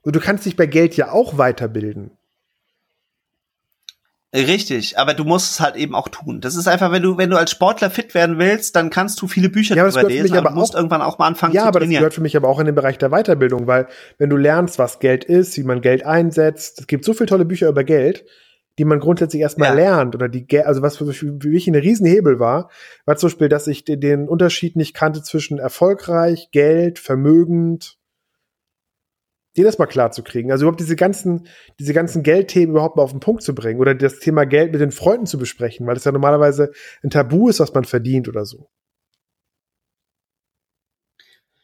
[0.03, 2.11] Und du kannst dich bei Geld ja auch weiterbilden.
[4.31, 6.39] Richtig, aber du musst es halt eben auch tun.
[6.39, 9.27] Das ist einfach, wenn du, wenn du als Sportler fit werden willst, dann kannst du
[9.27, 11.61] viele Bücher Ja, für lesen, aber aber du musst auch- irgendwann auch mal anfangen Ja,
[11.63, 12.01] zu aber das trainieren.
[12.01, 13.87] gehört für mich aber auch in den Bereich der Weiterbildung, weil
[14.19, 17.45] wenn du lernst, was Geld ist, wie man Geld einsetzt, es gibt so viele tolle
[17.45, 18.25] Bücher über Geld,
[18.77, 19.75] die man grundsätzlich erstmal Ja.
[19.75, 22.69] lernt oder die, also was für, für mich ein Riesenhebel war,
[23.05, 27.97] war zum Beispiel, dass ich den- den Unterschied nicht kannte zwischen erfolgreich, Geld, vermögend,
[29.55, 30.51] dir das mal klar zu kriegen.
[30.51, 31.47] Also überhaupt diese ganzen,
[31.79, 34.81] diese ganzen Geldthemen überhaupt mal auf den Punkt zu bringen oder das Thema Geld mit
[34.81, 36.71] den Freunden zu besprechen, weil es ja normalerweise
[37.03, 38.67] ein Tabu ist, was man verdient oder so.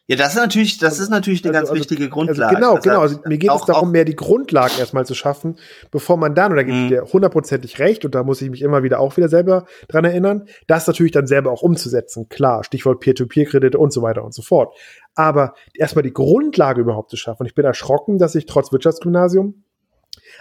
[0.08, 2.54] Ja, das ist natürlich, das ist natürlich eine Also- ganz also- wichtige Also Grundlage.
[2.56, 3.00] genau, Das genau.
[3.00, 5.56] Also mir geht auch- es darum, mehr die Grundlagen erstmal zu schaffen,
[5.92, 6.88] bevor man dann, und da gebe ich Mhm.
[6.88, 10.46] dir hundertprozentig recht, und da muss ich mich immer wieder auch wieder selber dran erinnern,
[10.66, 12.28] das natürlich dann selber auch umzusetzen.
[12.28, 14.76] Klar, Stichwort Peer-to-Peer-Kredite und so weiter und so fort.
[15.14, 17.42] Aber erstmal die Grundlage überhaupt zu schaffen.
[17.42, 19.62] Und ich bin erschrocken, dass ich trotz Wirtschaftsgymnasium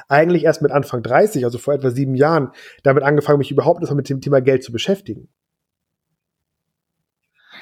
[0.07, 2.49] eigentlich erst mit Anfang 30, also vor etwa sieben Jahren,
[2.83, 5.29] damit angefangen, mich überhaupt erstmal mit dem Thema Geld zu beschäftigen.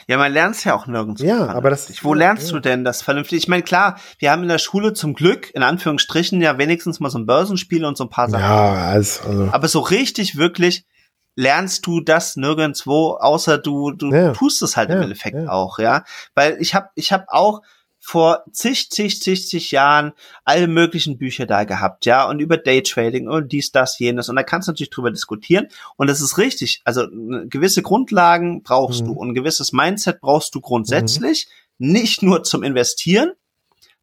[0.09, 1.21] Ja, man lernt es ja auch nirgends.
[1.21, 2.03] Ja, aber das- vernünftig.
[2.03, 2.53] Wo ja, lernst ja.
[2.53, 3.37] du denn das vernünftig?
[3.43, 7.11] Ich meine, klar, wir haben in der Schule zum Glück, in Anführungsstrichen, ja wenigstens mal
[7.11, 8.41] so ein Börsenspiel und so ein paar Sachen.
[8.43, 10.87] Ja, also, also Aber so richtig, wirklich
[11.35, 14.33] lernst du das nirgendwo, außer du, du Ja.
[14.33, 16.03] tust es halt im Endeffekt auch, ja.
[16.33, 17.61] Weil ich habe ich hab auch
[18.09, 23.27] vor zig, zig, zig, zig Jahren alle möglichen Bücher da gehabt, ja, und über Daytrading
[23.27, 24.29] und dies, das, jenes.
[24.29, 25.67] Und da kannst du natürlich drüber diskutieren.
[25.95, 26.81] Und das ist richtig.
[26.85, 29.05] Also ne, gewisse Grundlagen brauchst Mhm.
[29.05, 33.33] du und ein gewisses Mindset brauchst du grundsätzlich, nicht nur zum Investieren,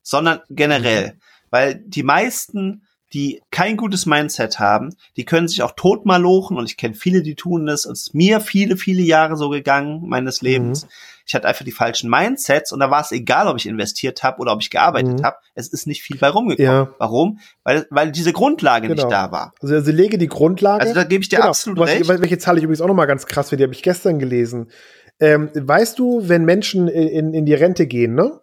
[0.02, 1.14] sondern generell.
[1.14, 1.20] Mhm.
[1.50, 6.70] Weil die meisten, die kein gutes Mindset haben, die können sich auch tot malochen und
[6.70, 7.84] ich kenne viele, die tun das.
[7.84, 10.86] Es ist mir viele, viele Jahre so gegangen meines Lebens.
[11.28, 14.38] Ich hatte einfach die falschen Mindsets und da war es egal, ob ich investiert habe
[14.40, 15.24] oder ob ich gearbeitet Mhm.
[15.24, 15.36] habe.
[15.54, 16.70] Es ist nicht viel bei rumgekommen.
[16.72, 16.94] Ja.
[16.98, 17.40] Warum?
[17.64, 19.02] Weil, weil diese Grundlage Genau.
[19.02, 19.52] nicht da war.
[19.60, 20.82] Also, also lege die Grundlage.
[20.82, 21.48] Also da gebe ich dir Genau.
[21.48, 22.08] absolut Was, recht.
[22.08, 24.70] Welche Zahl ich übrigens auch noch mal ganz krass finde, die habe ich gestern gelesen.
[25.18, 28.40] Ähm, weißt du, wenn Menschen in, in die Rente gehen, ne?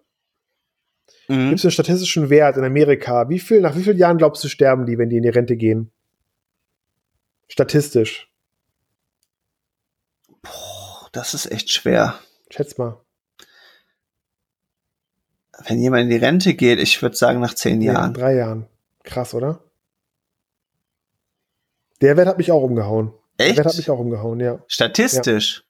[1.30, 1.50] Mhm.
[1.50, 3.30] Gibt es einen statistischen Wert in Amerika?
[3.30, 5.56] Wie viel, nach wie vielen Jahren glaubst du, sterben die, wenn die in die Rente
[5.56, 5.90] gehen?
[7.48, 8.30] Statistisch.
[10.42, 12.20] Boah, das ist echt schwer.
[12.54, 13.04] Schätz mal.
[15.68, 18.08] Wenn jemand in die Rente geht, ich würde sagen nach zehn Ja, Jahren.
[18.10, 18.68] in drei Jahren.
[19.04, 19.64] Krass, oder?
[22.01, 23.12] Der Wert hat mich auch umgehauen.
[23.39, 23.58] Der Echt?
[23.58, 24.60] Wert hat mich auch umgehauen, ja.
[24.68, 25.64] Statistisch.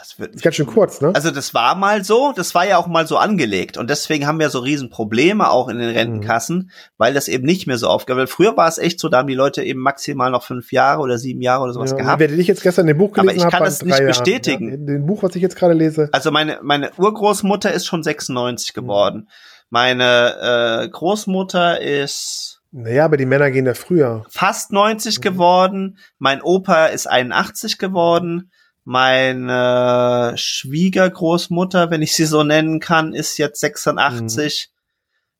[0.00, 1.12] Was wird Ist ganz schön kurz, ne?
[1.14, 4.38] Also das war mal so, das war ja auch mal so angelegt und deswegen haben
[4.38, 8.16] wir so riesen Probleme auch in den Rentenkassen, weil das eben nicht mehr so aufgab.
[8.16, 11.02] Weil früher war es echt so, da haben die Leute eben maximal noch fünf Jahre
[11.02, 12.20] oder sieben Jahre oder sowas ja, gehabt.
[12.20, 14.06] Werde ich jetzt gestern in dem Buch Aber gelesen ich habe, kann das nicht Jahren,
[14.06, 14.68] bestätigen.
[14.68, 14.74] Ja.
[14.74, 16.08] In dem Buch, was ich jetzt gerade lese.
[16.12, 19.28] Also meine meine Urgroßmutter ist schon 96 geworden.
[19.68, 24.24] Meine äh, Großmutter ist Naja, aber die Männer gehen da früher.
[24.30, 25.22] fast 90 Mhm.
[25.22, 25.98] geworden.
[26.18, 28.50] Mein Opa ist 81 geworden.
[28.92, 34.70] Meine Schwiegergroßmutter, wenn ich sie so nennen kann, ist jetzt 86.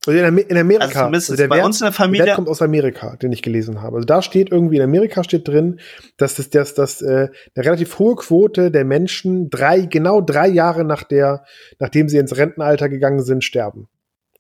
[0.07, 1.07] Also in, in Amerika.
[1.07, 2.27] Also also der bei Wert, uns in der der Familie.
[2.27, 3.97] Wert kommt aus Amerika, den ich gelesen habe.
[3.97, 5.81] Also da steht irgendwie in Amerika steht drin,
[6.17, 10.85] dass das, dass, dass äh, eine relativ hohe Quote der Menschen drei, genau drei Jahre
[10.85, 11.45] nach der,
[11.81, 13.89] nachdem sie ins Rentenalter gegangen sind, sterben.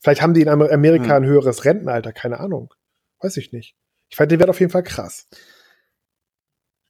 [0.01, 1.25] Vielleicht haben die in Amer- Amerika Hm.
[1.25, 2.73] ein höheres Rentenalter, keine Ahnung.
[3.19, 3.75] Weiß ich nicht.
[4.09, 5.27] Ich fand den Wert auf jeden Fall krass.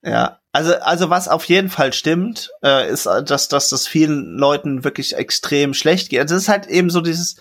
[0.03, 4.37] Ja, also also was auf jeden Fall stimmt, äh, ist, äh, dass dass das vielen
[4.37, 6.21] Leuten wirklich extrem schlecht geht.
[6.21, 7.37] Also das ist halt eben so dieses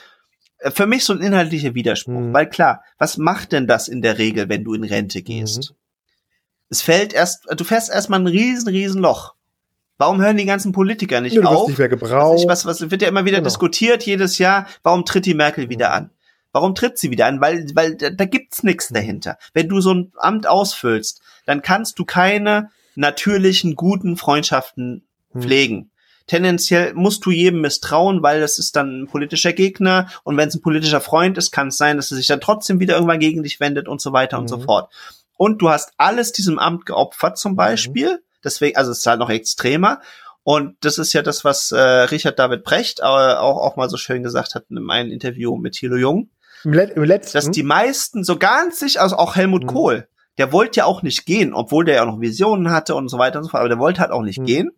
[0.59, 2.33] äh, für mich so ein inhaltlicher Widerspruch, Mhm.
[2.33, 5.73] weil klar, was macht denn das in der Regel, wenn du in Rente gehst?
[6.69, 9.33] Es fällt erst, du fährst erstmal ein riesen riesen Loch.
[9.97, 11.67] Warum hören die ganzen Politiker nicht Ja, auf?
[11.67, 12.47] nicht mehr gebraucht.
[12.47, 13.47] was, was wird ja immer wieder Genau.
[13.49, 14.67] diskutiert jedes Jahr?
[14.83, 16.11] Warum tritt die Merkel wieder an?
[16.53, 17.41] Warum tritt sie wieder an?
[17.41, 19.37] Weil, weil da, da gibt's nichts dahinter.
[19.53, 22.69] Wenn du so ein Amt ausfüllst, dann kannst du keine
[22.99, 25.41] natürlichen, guten Freundschaften Hm.
[25.41, 25.91] pflegen.
[26.27, 30.55] Tendenziell musst du jedem misstrauen, weil das ist dann ein politischer Gegner und wenn es
[30.55, 33.41] ein politischer Freund ist, kann es sein, dass er sich dann trotzdem wieder irgendwann gegen
[33.41, 34.61] dich wendet und so weiter und so Mhm.
[34.63, 34.93] fort.
[35.37, 39.29] Und du hast alles diesem Amt geopfert zum Beispiel, deswegen, also es ist halt noch
[39.29, 40.01] extremer.
[40.43, 43.97] Und das ist ja das, was äh, Richard David Brecht äh, auch, auch mal so
[43.97, 46.29] schön gesagt hat in einem Interview mit Thilo Jung,
[46.63, 47.33] Im, Let im letzten.
[47.37, 49.67] dass die meisten so ganz sich, also auch Helmut Mhm.
[49.67, 50.07] Kohl,
[50.39, 53.19] der wollte ja auch nicht gehen, obwohl der ja auch noch Visionen hatte und so
[53.19, 54.45] weiter und so fort, aber der wollte halt auch nicht Mhm.
[54.45, 54.71] gehen,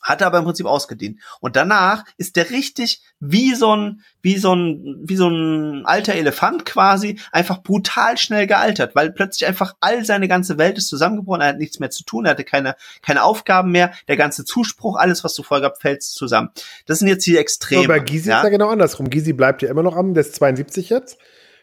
[0.00, 1.20] hatte aber im Prinzip ausgedient.
[1.40, 6.14] Und danach ist der richtig wie so ein, wie so ein, wie so ein alter
[6.14, 11.42] Elefant quasi einfach brutal schnell gealtert, weil plötzlich einfach all seine ganze Welt ist zusammengebrochen,
[11.42, 14.96] er hat nichts mehr zu tun, er hatte keine, keine Aufgaben mehr, der ganze Zuspruch,
[14.96, 16.48] alles, was du vorher gehabt, fällt zusammen.
[16.86, 17.84] Das sind jetzt die Extreme.
[17.84, 18.38] Aber bei Gysi ja?
[18.38, 19.10] ist ja genau andersrum.
[19.10, 21.18] Gysi bleibt ja immer noch am, der ist 72 jetzt.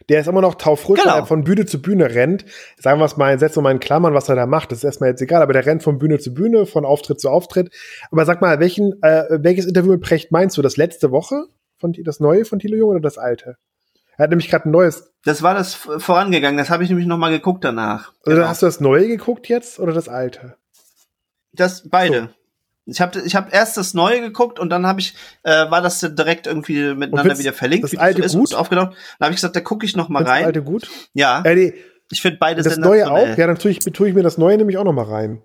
[0.08, 1.14] Der ist immer noch taufrisch, Genau.
[1.14, 2.44] weil er von Bühne zu Bühne rennt.
[2.78, 4.72] Sagen wir es mal, setzen wir mal in Klammern, was er da macht.
[4.72, 7.28] Das ist erstmal jetzt egal, aber der rennt von Bühne zu Bühne, von Auftritt zu
[7.30, 7.70] Auftritt.
[8.10, 10.62] Aber sag mal, welchen, äh, welches Interview mit Precht meinst du?
[10.62, 11.44] Das letzte Woche?
[11.78, 13.56] Von, das neue von Thilo Jung oder das alte?
[14.16, 15.12] Er hat nämlich gerade ein neues.
[15.24, 18.12] Das war das vorangegangen, das habe ich nämlich noch mal geguckt danach.
[18.26, 18.48] Oder Genau.
[18.48, 20.56] hast du das neue geguckt jetzt oder das alte?
[21.52, 22.30] Das beide.
[22.90, 26.00] Ich habe ich hab erst das Neue geguckt und dann habe ich äh, war das
[26.00, 28.54] direkt irgendwie miteinander wieder verlinkt, das wie alte so ist, gut?
[28.54, 28.94] aufgenommen.
[29.18, 30.40] Dann habe ich gesagt, da gucke ich noch mal rein.
[30.40, 30.88] Das alte gut?
[31.12, 31.74] Ja, Äh, nee,
[32.10, 33.36] ich finde beide das neue auch?
[33.36, 35.42] Ja, dann tue ich, tue ich mir das neue nämlich auch noch mal rein.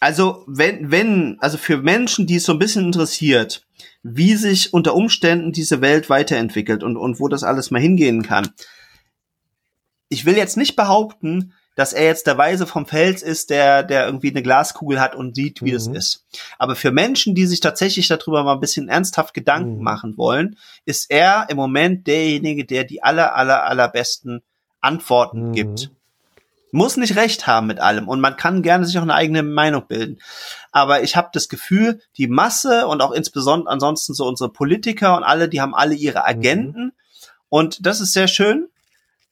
[0.00, 3.64] Also wenn wenn also für Menschen, die es so ein bisschen interessiert,
[4.02, 8.50] wie sich unter Umständen diese Welt weiterentwickelt und und wo das alles mal hingehen kann.
[10.08, 14.04] Ich will jetzt nicht behaupten, dass er jetzt der Weise vom Fels ist, der, der
[14.06, 15.74] irgendwie eine Glaskugel hat und sieht, wie Mhm.
[15.74, 16.24] das ist.
[16.58, 19.82] Aber für Menschen, die sich tatsächlich darüber mal ein bisschen ernsthaft Gedanken Mhm.
[19.84, 24.42] machen wollen, ist er im Moment derjenige, der die aller, aller, allerbesten
[24.80, 25.52] Antworten Mhm.
[25.52, 25.90] gibt.
[26.74, 29.86] Muss nicht recht haben mit allem und man kann gerne sich auch eine eigene Meinung
[29.86, 30.18] bilden.
[30.72, 35.22] Aber ich habe das Gefühl, die Masse und auch insbesondere ansonsten so unsere Politiker und
[35.22, 36.92] alle, die haben alle ihre Agenten.
[37.50, 38.68] Und das ist sehr schön.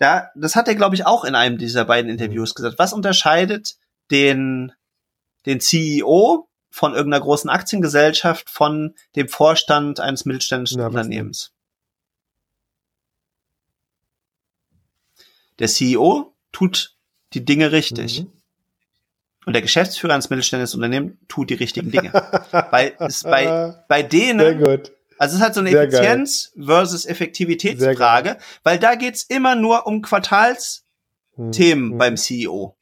[0.00, 2.78] Da, das hat er, glaube ich, auch in einem dieser beiden Interviews gesagt.
[2.78, 3.76] Was unterscheidet
[4.10, 4.72] den,
[5.44, 11.52] den CEO von irgendeiner großen Aktiengesellschaft von dem Vorstand eines mittelständischen was Unternehmens?
[15.58, 16.96] Der CEO tut
[17.34, 18.22] die Dinge richtig.
[18.22, 18.32] Mhm.
[19.44, 22.10] Und der Geschäftsführer eines mittelständischen Unternehmens tut die richtigen Dinge.
[22.70, 24.92] Weil es bei, bei Sehr denen, gut.
[25.20, 26.00] Also es hat so eine Sehr geil.
[26.00, 31.98] Effizienz versus Effektivitätsfrage, weil da geht's immer nur um Quartalsthemen Mhm.
[31.98, 32.76] beim CEO.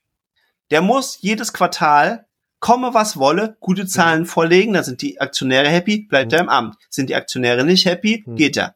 [0.71, 2.27] Der muss jedes Quartal,
[2.61, 6.37] komme was wolle, gute Zahlen vorlegen, dann sind die Aktionäre happy, bleibt Mhm.
[6.37, 6.77] er im Amt.
[6.91, 8.75] Sind die Aktionäre nicht happy, geht er.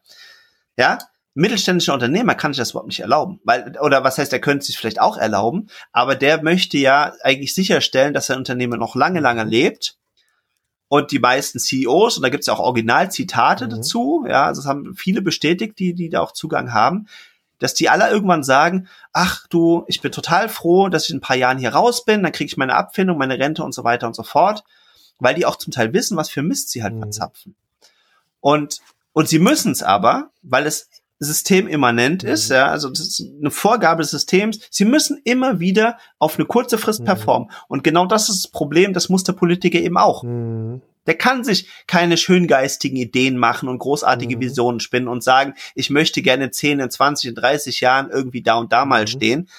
[0.77, 0.97] Ja?
[1.35, 3.39] Mittelständischer Unternehmer kann sich das überhaupt nicht erlauben.
[3.43, 7.13] Weil, oder was heißt, er könnte es sich vielleicht auch erlauben, aber der möchte ja
[7.23, 9.95] eigentlich sicherstellen, dass sein Unternehmen noch lange, lange lebt
[10.93, 13.69] Und die meisten CEOs, und da gibt's ja auch Originalzitate mhm.
[13.71, 17.07] dazu, ja, also es haben viele bestätigt, die, die da auch Zugang haben,
[17.57, 21.21] dass die alle irgendwann sagen, ach du, ich bin total froh, dass ich in ein
[21.21, 24.05] paar Jahren hier raus bin, dann kriege ich meine Abfindung, meine Rente und so weiter
[24.05, 24.63] und so fort,
[25.17, 26.99] weil die auch zum Teil wissen, was für Mist sie halt mhm.
[26.99, 27.55] verzapfen.
[28.39, 28.77] Und,
[29.13, 30.89] und sie müssen es aber, weil es
[31.23, 32.29] systemimmanent mhm.
[32.29, 34.59] ist, ja, also das ist eine Vorgabe des Systems.
[34.69, 37.05] Sie müssen immer wieder auf eine kurze Frist mhm.
[37.05, 37.51] performen.
[37.67, 40.23] Und genau das ist das Problem, das muss der Politiker eben auch.
[40.23, 40.81] Mhm.
[41.05, 44.41] Der kann sich keine schöngeistigen Ideen machen und großartige mhm.
[44.41, 48.55] Visionen spinnen und sagen, ich möchte gerne 10, in 20, in 30 Jahren irgendwie da
[48.55, 49.07] und da mal mhm.
[49.07, 49.49] stehen.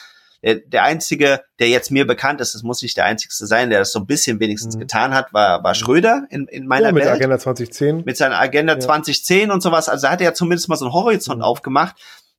[0.45, 3.79] Der, der einzige, der jetzt mir bekannt ist, das muss nicht der einzigste sein, der
[3.79, 4.81] das so ein bisschen wenigstens mhm.
[4.81, 7.13] getan hat, war, war Schröder in, in meiner ja, mit Welt.
[7.13, 8.03] Mit Agenda 2010.
[8.05, 8.81] Mit seiner Agenda ja.
[8.81, 9.89] 2010 und sowas.
[9.89, 11.45] Also hat er ja zumindest mal so einen Horizont mhm.
[11.45, 11.97] aufgemacht.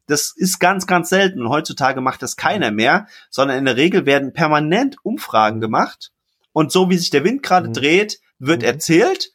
[0.07, 1.41] Das ist ganz, ganz selten.
[1.41, 2.77] Und heutzutage macht das keiner mhm.
[2.77, 6.11] mehr, sondern in der Regel werden permanent Umfragen gemacht.
[6.53, 7.73] Und so wie sich der Wind gerade mhm.
[7.73, 8.67] dreht, wird mhm.
[8.67, 9.31] erzählt,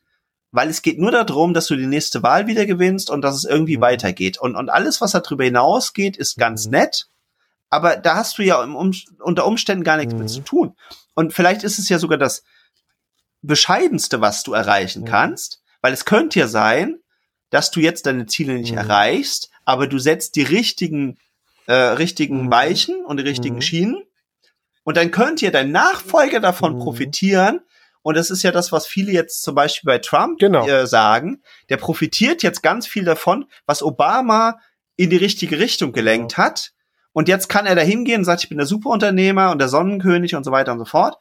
[0.52, 3.44] weil es geht nur darum, dass du die nächste Wahl wieder gewinnst und dass es
[3.44, 3.82] irgendwie mhm.
[3.82, 4.38] weitergeht.
[4.38, 6.72] Und, und alles, was darüber hinausgeht, ist ganz mhm.
[6.72, 7.08] nett,
[7.70, 10.20] aber da hast du ja um, unter Umständen gar nichts mhm.
[10.20, 10.76] mit zu tun.
[11.14, 12.42] Und vielleicht ist es ja sogar das
[13.42, 15.06] Bescheidenste, was du erreichen mhm.
[15.06, 16.98] kannst, weil es könnte ja sein,
[17.48, 18.78] dass du jetzt deine Ziele nicht mhm.
[18.78, 21.18] erreichst, aber du setzt die richtigen,
[21.66, 22.50] äh, richtigen mhm.
[22.50, 24.04] Weichen und die richtigen Schienen
[24.84, 27.60] und dann könnte ja dein Nachfolger davon profitieren,
[28.02, 30.66] und das ist ja das, was viele jetzt zum Beispiel bei Trump genau.
[30.66, 31.42] äh, sagen.
[31.68, 34.58] Der profitiert jetzt ganz viel davon, was Obama
[34.96, 36.46] in die richtige Richtung gelenkt genau.
[36.46, 36.72] hat.
[37.12, 40.34] Und jetzt kann er da hingehen und sagt, ich bin der Superunternehmer und der Sonnenkönig
[40.34, 41.18] und so weiter und so fort.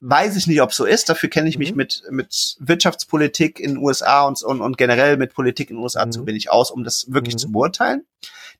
[0.00, 1.08] Weiß ich nicht, ob so ist.
[1.08, 1.76] Dafür kenne ich mich mhm.
[1.76, 6.04] mit, mit Wirtschaftspolitik in den USA und, und, und generell mit Politik in den USA
[6.04, 6.12] mhm.
[6.12, 7.38] zu wenig aus, um das wirklich mhm.
[7.38, 8.04] zu beurteilen.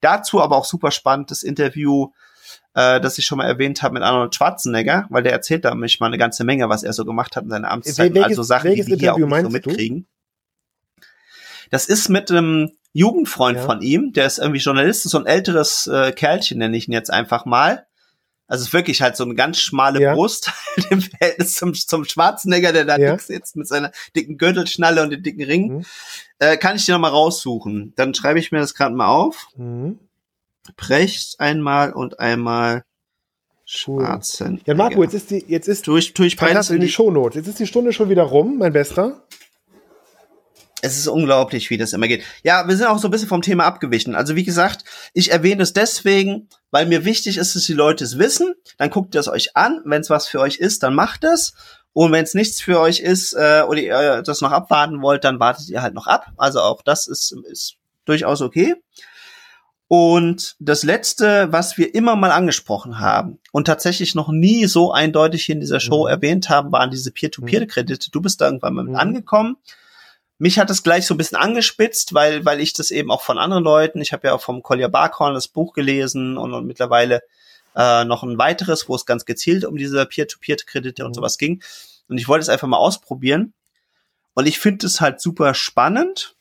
[0.00, 2.10] Dazu aber auch super spannend das Interview
[2.74, 6.00] äh, das ich schon mal erwähnt habe mit Arnold Schwarzenegger, weil der erzählt da mich
[6.00, 8.14] mal eine ganze Menge, was er so gemacht hat in seiner Amtszeit.
[8.14, 10.00] Welches, also Sachen, die wir hier auch nicht so mitkriegen.
[10.00, 10.06] Du?
[11.72, 13.64] Das ist mit einem Jugendfreund ja.
[13.64, 17.10] von ihm, der ist irgendwie Journalist, so ein älteres äh, Kerlchen, nenne ich ihn jetzt
[17.10, 17.86] einfach mal.
[18.46, 20.14] Also es ist wirklich halt so eine ganz schmale ja.
[20.14, 20.52] Brust
[20.90, 23.18] im Verhältnis zum, zum Schwarzenegger, der da ja.
[23.18, 25.76] sitzt mit seiner dicken Gürtelschnalle und den dicken Ring.
[25.76, 25.84] Mhm.
[26.38, 27.94] Äh, kann ich dir noch mal raussuchen.
[27.96, 29.48] Dann schreibe ich mir das gerade mal auf.
[29.56, 29.98] Mhm.
[30.76, 32.84] Precht einmal und einmal
[33.64, 34.60] Schwarzen.
[34.66, 37.36] Ja, Marco, jetzt ist die, jetzt ist, durch, durch das in die Shownotes.
[37.36, 39.22] Jetzt ist die Stunde schon wieder rum, mein Bester.
[40.84, 42.24] Es ist unglaublich, wie das immer geht.
[42.42, 44.16] Ja, wir sind auch so ein bisschen vom Thema abgewichen.
[44.16, 48.18] Also wie gesagt, ich erwähne es deswegen, weil mir wichtig ist, dass die Leute es
[48.18, 48.54] wissen.
[48.78, 49.80] Dann guckt ihr es euch an.
[49.84, 51.54] Wenn es was für euch ist, dann macht es.
[51.92, 55.38] Und wenn es nichts für euch ist äh, oder ihr das noch abwarten wollt, dann
[55.38, 56.26] wartet ihr halt noch ab.
[56.36, 58.74] Also auch das ist, ist durchaus okay.
[59.86, 65.50] Und das letzte, was wir immer mal angesprochen haben und tatsächlich noch nie so eindeutig
[65.50, 66.08] in dieser Show mhm.
[66.08, 68.10] erwähnt haben, waren diese Peer-to-Peer-Kredite.
[68.10, 68.98] Du bist da irgendwann mal mit mhm.
[68.98, 69.56] angekommen.
[70.42, 73.38] Mich hat es gleich so ein bisschen angespitzt, weil, weil ich das eben auch von
[73.38, 77.22] anderen Leuten, ich habe ja auch vom Collier Barkhorn das Buch gelesen und, und mittlerweile
[77.76, 81.06] äh, noch ein weiteres, wo es ganz gezielt um diese Peer-to-Peer-Kredite mhm.
[81.06, 81.62] und sowas ging.
[82.08, 83.52] Und ich wollte es einfach mal ausprobieren.
[84.34, 86.34] Und ich finde es halt super spannend,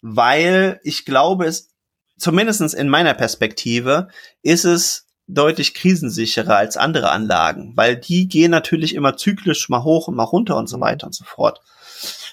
[0.00, 1.70] weil ich glaube, es
[2.18, 4.08] zumindestens in meiner Perspektive,
[4.42, 10.08] ist es deutlich krisensicherer als andere Anlagen, weil die gehen natürlich immer zyklisch mal hoch
[10.08, 10.80] und mal runter und so mhm.
[10.80, 11.60] weiter und so fort.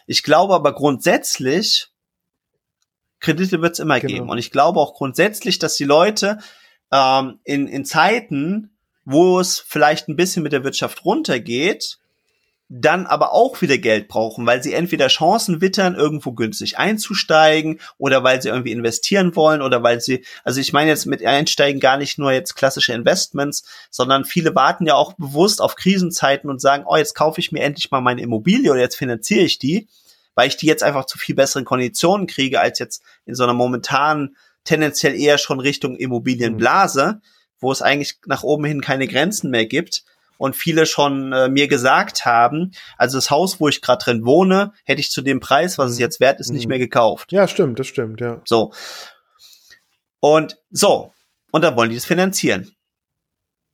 [0.10, 1.90] Ich glaube aber grundsätzlich,
[3.20, 4.12] Kredite wird es immer genau.
[4.12, 4.30] geben.
[4.32, 6.40] Und ich glaube auch grundsätzlich, dass die Leute
[6.92, 12.00] ähm, in, in Zeiten, wo es vielleicht ein bisschen mit der Wirtschaft runtergeht,
[12.72, 18.24] dann aber auch wieder Geld brauchen, weil sie entweder Chancen wittern, irgendwo günstig einzusteigen oder
[18.24, 21.98] weil sie irgendwie investieren wollen oder weil sie, also ich meine jetzt mit Einsteigen gar
[21.98, 26.84] nicht nur jetzt klassische Investments, sondern viele warten ja auch bewusst auf Krisenzeiten und sagen,
[26.88, 29.88] oh, jetzt kaufe ich mir endlich mal meine Immobilie oder jetzt finanziere ich die,
[30.36, 33.56] weil ich die jetzt einfach zu viel besseren Konditionen kriege als jetzt in so einer
[33.56, 37.20] momentanen tendenziell eher schon Richtung Immobilienblase,
[37.60, 40.04] wo es eigentlich nach oben hin keine Grenzen mehr gibt
[40.40, 44.72] und viele schon äh, mir gesagt haben, also das Haus, wo ich gerade drin wohne,
[44.86, 46.70] hätte ich zu dem Preis, was es jetzt wert ist, nicht mhm.
[46.70, 47.32] mehr gekauft.
[47.34, 48.42] Ja, stimmt, das stimmt, ja.
[48.46, 48.72] So.
[50.22, 51.14] Und so.
[51.52, 52.72] Und dann wollen die das finanzieren.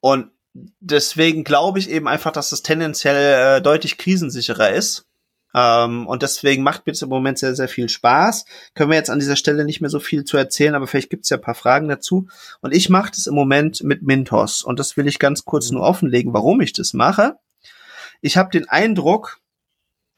[0.02, 0.32] Und
[0.80, 5.06] deswegen glaube ich eben einfach, dass das tendenziell äh, deutlich krisensicherer ist.
[5.56, 8.46] Ähm, und deswegen macht mir das im Moment sehr, sehr viel Spaß.
[8.74, 11.24] Können wir jetzt an dieser Stelle nicht mehr so viel zu erzählen, aber vielleicht gibt
[11.24, 12.28] es ja ein paar Fragen dazu.
[12.60, 14.64] Und ich mache das im Moment mit Mintos.
[14.64, 17.38] Und das will ich ganz kurz nur offenlegen, warum ich das mache.
[18.22, 19.40] Ich habe den Eindruck,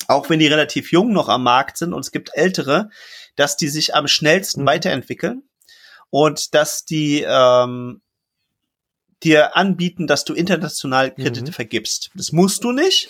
[0.07, 2.89] auch wenn die relativ jung noch am Markt sind und es gibt ältere,
[3.35, 4.67] dass die sich am schnellsten mhm.
[4.67, 5.43] weiterentwickeln
[6.09, 8.01] und dass die ähm,
[9.21, 11.53] dir anbieten, dass du international Kredite mhm.
[11.53, 12.09] vergibst.
[12.15, 13.09] Das musst du nicht.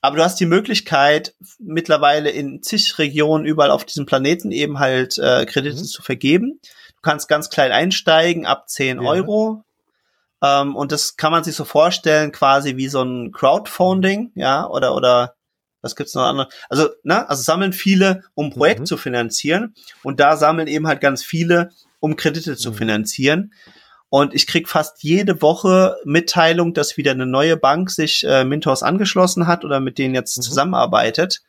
[0.00, 5.18] Aber du hast die Möglichkeit, mittlerweile in zig Regionen überall auf diesem Planeten eben halt
[5.18, 5.84] äh, Kredite mhm.
[5.84, 6.60] zu vergeben.
[6.62, 9.08] Du kannst ganz klein einsteigen, ab 10 ja.
[9.08, 9.64] Euro.
[10.42, 14.94] Ähm, und das kann man sich so vorstellen, quasi wie so ein Crowdfunding, ja, oder,
[14.94, 15.34] oder
[15.82, 16.48] was gibt's noch andere?
[16.68, 18.86] Also, ne, also sammeln viele, um Projekt mhm.
[18.86, 19.74] zu finanzieren.
[20.02, 21.70] Und da sammeln eben halt ganz viele,
[22.00, 22.74] um Kredite zu mhm.
[22.74, 23.52] finanzieren.
[24.10, 28.82] Und ich krieg fast jede Woche Mitteilung, dass wieder eine neue Bank sich äh, Mintos
[28.82, 30.42] angeschlossen hat oder mit denen jetzt mhm.
[30.42, 31.42] zusammenarbeitet.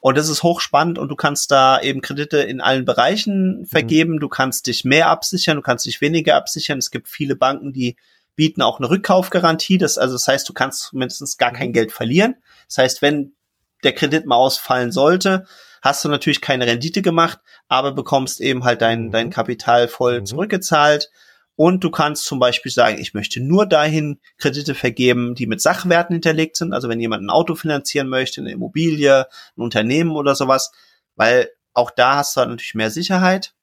[0.00, 3.66] Und das ist hochspannend und du kannst da eben Kredite in allen Bereichen mhm.
[3.66, 4.14] vergeben.
[4.14, 4.20] Mhm.
[4.20, 6.78] Du kannst dich mehr absichern, du kannst dich weniger absichern.
[6.78, 7.96] Es gibt viele Banken, die
[8.36, 9.78] bieten auch eine Rückkaufgarantie.
[9.78, 11.74] Das, also das heißt, du kannst mindestens gar kein mhm.
[11.74, 12.36] Geld verlieren.
[12.68, 13.34] Das heißt, wenn
[13.82, 15.46] der Kredit mal ausfallen sollte,
[15.82, 20.26] hast du natürlich keine Rendite gemacht, aber bekommst eben halt dein, dein Kapital voll mhm.
[20.26, 21.10] zurückgezahlt.
[21.54, 26.14] Und du kannst zum Beispiel sagen, ich möchte nur dahin Kredite vergeben, die mit Sachwerten
[26.14, 26.72] hinterlegt sind.
[26.72, 29.26] Also wenn jemand ein Auto finanzieren möchte, eine Immobilie,
[29.56, 30.72] ein Unternehmen oder sowas,
[31.14, 33.54] weil auch da hast du halt natürlich mehr Sicherheit,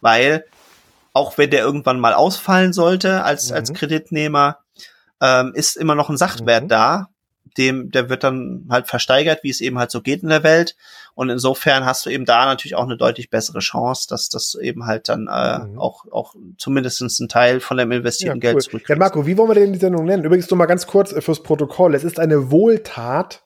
[0.00, 0.44] weil
[1.14, 3.56] auch wenn der irgendwann mal ausfallen sollte als, mhm.
[3.56, 4.58] als Kreditnehmer,
[5.20, 6.68] ähm, ist immer noch ein Sachwert mhm.
[6.68, 7.11] da
[7.58, 10.76] dem, der wird dann halt versteigert, wie es eben halt so geht in der Welt.
[11.14, 14.86] Und insofern hast du eben da natürlich auch eine deutlich bessere Chance, dass das eben
[14.86, 15.78] halt dann äh, mhm.
[15.78, 18.54] auch, auch zumindestens ein Teil von dem investierten ja, cool.
[18.54, 18.88] Geld zurückkriegt.
[18.88, 20.24] Ja, Marco, wie wollen wir denn die Sendung nennen?
[20.24, 21.94] Übrigens nur mal ganz kurz äh, fürs Protokoll.
[21.94, 23.42] Es ist eine Wohltat,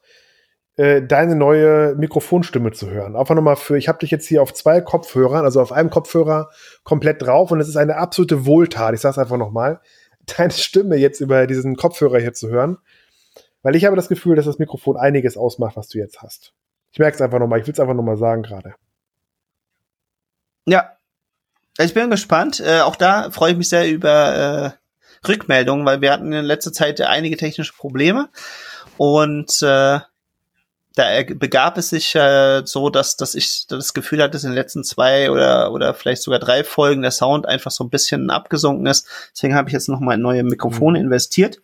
[0.77, 3.15] äh, deine neue Mikrofonstimme zu hören.
[3.15, 6.49] Einfach nochmal für, ich habe dich jetzt hier auf zwei Kopfhörern, also auf einem Kopfhörer
[6.83, 8.93] komplett drauf und es ist eine absolute Wohltat.
[8.93, 9.81] Ich sag's einfach nochmal,
[10.37, 12.77] deine Stimme jetzt über diesen Kopfhörer hier zu hören.
[13.67, 16.53] Weil ich habe das Gefühl, dass das Mikrofon einiges ausmacht, was du jetzt hast.
[16.93, 18.75] Ich merke es einfach nochmal, ich will es einfach nochmal sagen gerade.
[20.65, 20.93] Ja.
[21.77, 22.61] Ich bin gespannt.
[22.61, 24.77] Äh, auch da freue ich mich sehr über
[25.21, 28.29] äh, Rückmeldungen, weil wir hatten in letzter Zeit einige technische Probleme.
[28.95, 29.99] Und äh,
[30.95, 34.57] da begab es sich äh, so, dass, dass ich das Gefühl hatte, dass in den
[34.57, 38.85] letzten zwei oder, oder vielleicht sogar drei Folgen der Sound einfach so ein bisschen abgesunken
[38.85, 39.09] ist.
[39.33, 41.07] Deswegen habe ich jetzt nochmal in neue Mikrofone mhm.
[41.07, 41.59] investiert.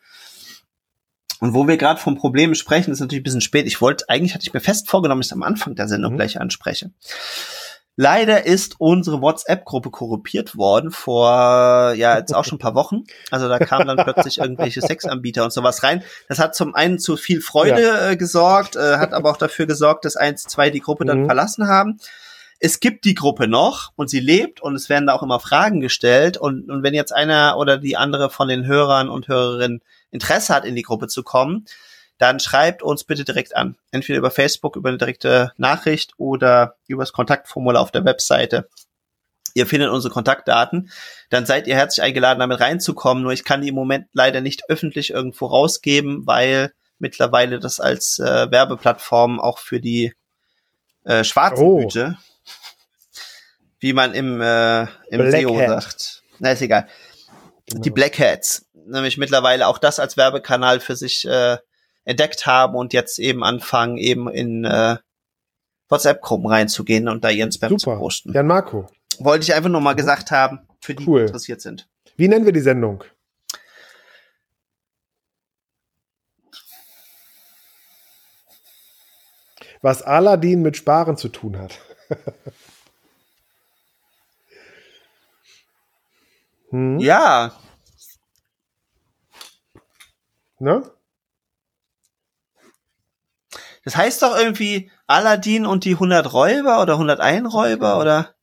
[1.44, 3.68] Und wo wir gerade vom Problem sprechen, ist natürlich ein bisschen spät.
[3.68, 6.16] Ich wollte, eigentlich hatte ich mir fest vorgenommen, dass ich am Anfang der Sendung mhm.
[6.16, 6.92] gleich anspreche.
[7.98, 13.04] Leider ist unsere WhatsApp-Gruppe korruptiert worden vor, ja, jetzt auch schon ein paar Wochen.
[13.30, 16.02] Also da kamen dann plötzlich irgendwelche Sexanbieter und sowas rein.
[16.30, 18.12] Das hat zum einen zu viel Freude ja.
[18.12, 21.26] äh, gesorgt, äh, hat aber auch dafür gesorgt, dass eins, zwei die Gruppe dann mhm.
[21.26, 22.00] verlassen haben.
[22.62, 25.82] Es gibt die Gruppe noch und sie lebt und es werden da auch immer Fragen
[25.82, 26.38] gestellt.
[26.38, 29.82] Und, und wenn jetzt einer oder die andere von den Hörern und Hörerinnen
[30.14, 31.66] Interesse hat, in die Gruppe zu kommen,
[32.18, 33.76] dann schreibt uns bitte direkt an.
[33.92, 38.70] Entweder über Facebook, über eine direkte Nachricht oder übers Kontaktformular auf der Webseite.
[39.56, 40.90] Ihr findet unsere Kontaktdaten.
[41.30, 43.24] Dann seid ihr herzlich eingeladen, damit reinzukommen.
[43.24, 48.20] Nur ich kann die im Moment leider nicht öffentlich irgendwo rausgeben, weil mittlerweile das als
[48.20, 50.14] äh, Werbeplattform auch für die
[51.04, 51.82] äh, schwarzen oh.
[51.82, 52.18] Hüte,
[53.80, 56.24] wie man im, äh, im SEO sagt.
[56.40, 56.88] Na, ist egal.
[57.70, 61.58] Die Black Hats nämlich mittlerweile auch das als Werbekanal für sich äh,
[62.06, 64.98] entdeckt haben und jetzt eben anfangen, eben in äh,
[65.90, 67.96] WhatsApp-Gruppen reinzugehen und da ihren Spam Super.
[67.96, 68.34] zu posten.
[68.34, 68.88] Jan Marco.
[69.20, 71.20] Wollte ich einfach nur mal gesagt haben, für die, cool.
[71.20, 71.88] die interessiert sind.
[72.16, 73.04] Wie nennen wir die Sendung?
[79.82, 81.78] Was Aladdin mit Sparen zu tun hat.
[86.74, 87.00] hm?
[87.00, 87.54] Ja,
[90.64, 90.82] Ne?
[93.84, 98.34] Das heißt doch irgendwie Aladdin und die 100 Räuber oder 101 Räuber oder?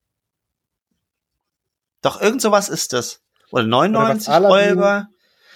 [2.03, 3.22] Doch irgend sowas ist das.
[3.51, 5.09] Oder 99 oder Räuber.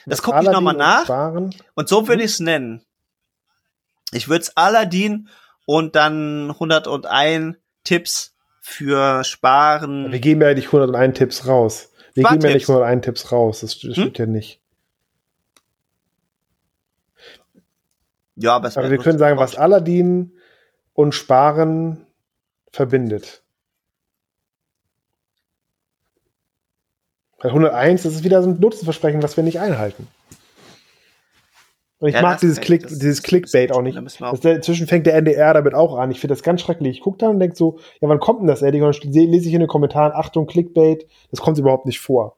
[0.07, 1.05] Das gucke ich nochmal nach.
[1.05, 1.55] Sparen.
[1.75, 2.27] Und so würde hm?
[2.27, 2.83] ich es nennen.
[4.13, 5.29] Ich würde es Aladdin
[5.67, 10.11] und dann 101 Tipps für Sparen.
[10.11, 11.91] Wir geben ja nicht 101 Tipps raus.
[12.15, 13.61] Wir geben ja nicht 101 Tipps raus.
[13.61, 13.93] Das, das hm?
[13.93, 14.61] stimmt ja nicht.
[18.37, 20.33] Ja, aber, aber wir können sagen, was Aladdin
[20.93, 22.07] und Sparen
[22.71, 23.43] verbindet.
[27.41, 30.09] 101, das ist wieder so ein Nutzenversprechen, was wir nicht einhalten.
[32.05, 33.97] Und ich ja, mag dieses, Click, das, dieses Clickbait auch nicht.
[33.97, 36.11] Das, inzwischen fängt der NDR damit auch an.
[36.11, 36.99] Ich finde das ganz schrecklich.
[36.99, 38.83] Ich gucke da und denke so, ja, wann kommt denn das endlich?
[38.83, 42.37] Und dann lese ich in den Kommentaren, Achtung, Clickbait, das kommt überhaupt nicht vor.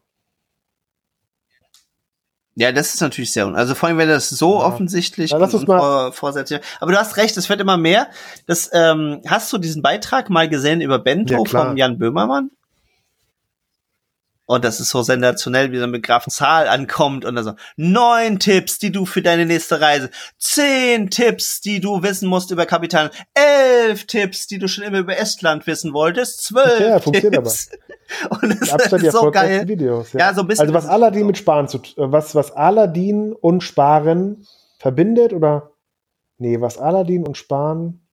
[2.54, 4.66] Ja, das ist natürlich sehr, also vor allem, wenn das so ja.
[4.66, 6.60] offensichtlich ja, lass uns mal vorsätzlich.
[6.78, 8.06] Aber du hast recht, es wird immer mehr.
[8.46, 12.52] Das, ähm, hast du diesen Beitrag mal gesehen über Bento ja, von Jan Böhmermann?
[14.46, 18.38] Und das ist so sensationell, wie so mit Graf Zahl ankommt und dann so, neun
[18.38, 23.10] Tipps, die du für deine nächste Reise, zehn Tipps, die du wissen musst über Kapital,
[23.34, 27.70] elf Tipps, die du schon immer über Estland wissen wolltest, zwölf Ja, funktioniert Tipps.
[28.30, 29.66] Und das Absolut ist so geil.
[29.66, 30.12] Videos.
[30.12, 30.62] Ja, so ein bisschen.
[30.62, 34.46] Also was Aladdin mit Sparen zu, äh, was, was Aladdin und Sparen
[34.78, 35.72] verbindet oder?
[36.38, 38.05] Nee, was Aladdin und Sparen.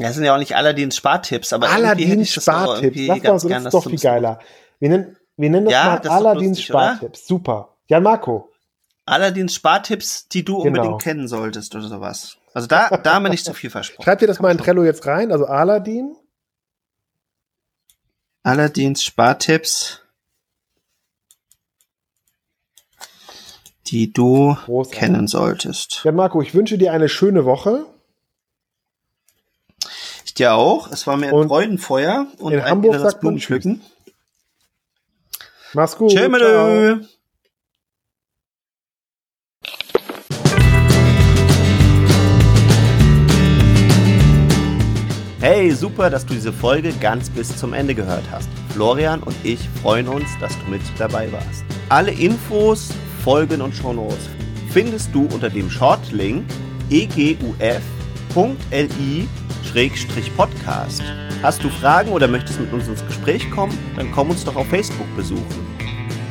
[0.00, 3.22] Ja, das sind ja auch nicht Aladdins Spartipps, aber Aladdins das Spartipps.
[3.22, 4.38] ganz gern, das ist doch so viel geiler.
[4.78, 6.94] Wir nennen, wir nennen das Ja, mal das Aladdins lustig, oder?
[6.96, 7.26] Spartipps.
[7.26, 7.76] Super.
[7.86, 8.50] Jan Marco.
[9.06, 10.68] Aladdins Spartipps, die du Genau.
[10.80, 12.36] unbedingt kennen solltest oder sowas.
[12.54, 14.02] Also da, da haben wir nicht zu viel versprochen.
[14.04, 15.32] Schreib dir das mal in Trello jetzt rein.
[15.32, 16.16] Also Aladdin.
[18.42, 20.00] Aladdins Spartipps,
[23.88, 24.98] die du Großartig.
[24.98, 26.00] kennen solltest.
[26.04, 27.86] Jan Marco, ich wünsche dir eine schöne Woche.
[30.40, 30.90] Dir auch.
[30.90, 33.82] Es war mir ein Freudenfeuer und in ein Hamburg inneres Blumenpflücken.
[35.74, 36.12] Mach's gut.
[36.12, 37.00] Tschö.
[45.42, 48.48] Hey, super, dass du diese Folge ganz bis zum Ende gehört hast.
[48.70, 51.66] Florian und ich freuen uns, dass du mit dabei warst.
[51.90, 52.88] Alle Infos,
[53.22, 54.30] Folgen und Shownotes
[54.70, 56.46] findest du unter dem Shortlink
[59.74, 61.02] eguf.li-podcast.
[61.42, 63.76] Hast du Fragen oder möchtest mit uns ins Gespräch kommen?
[63.96, 65.70] Dann komm uns doch auf Facebook besuchen.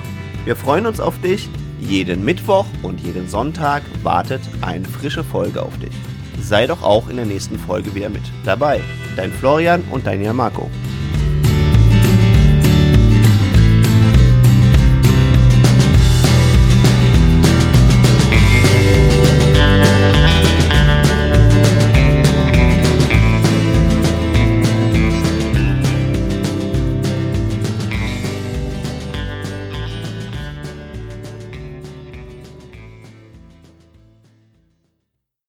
[0.45, 1.49] Wir freuen uns auf dich.
[1.81, 5.95] Jeden Mittwoch und jeden Sonntag wartet eine frische Folge auf dich.
[6.41, 8.81] Sei doch auch in der nächsten Folge wieder mit dabei.
[9.17, 10.71] Dein Florian und dein Jan Marco.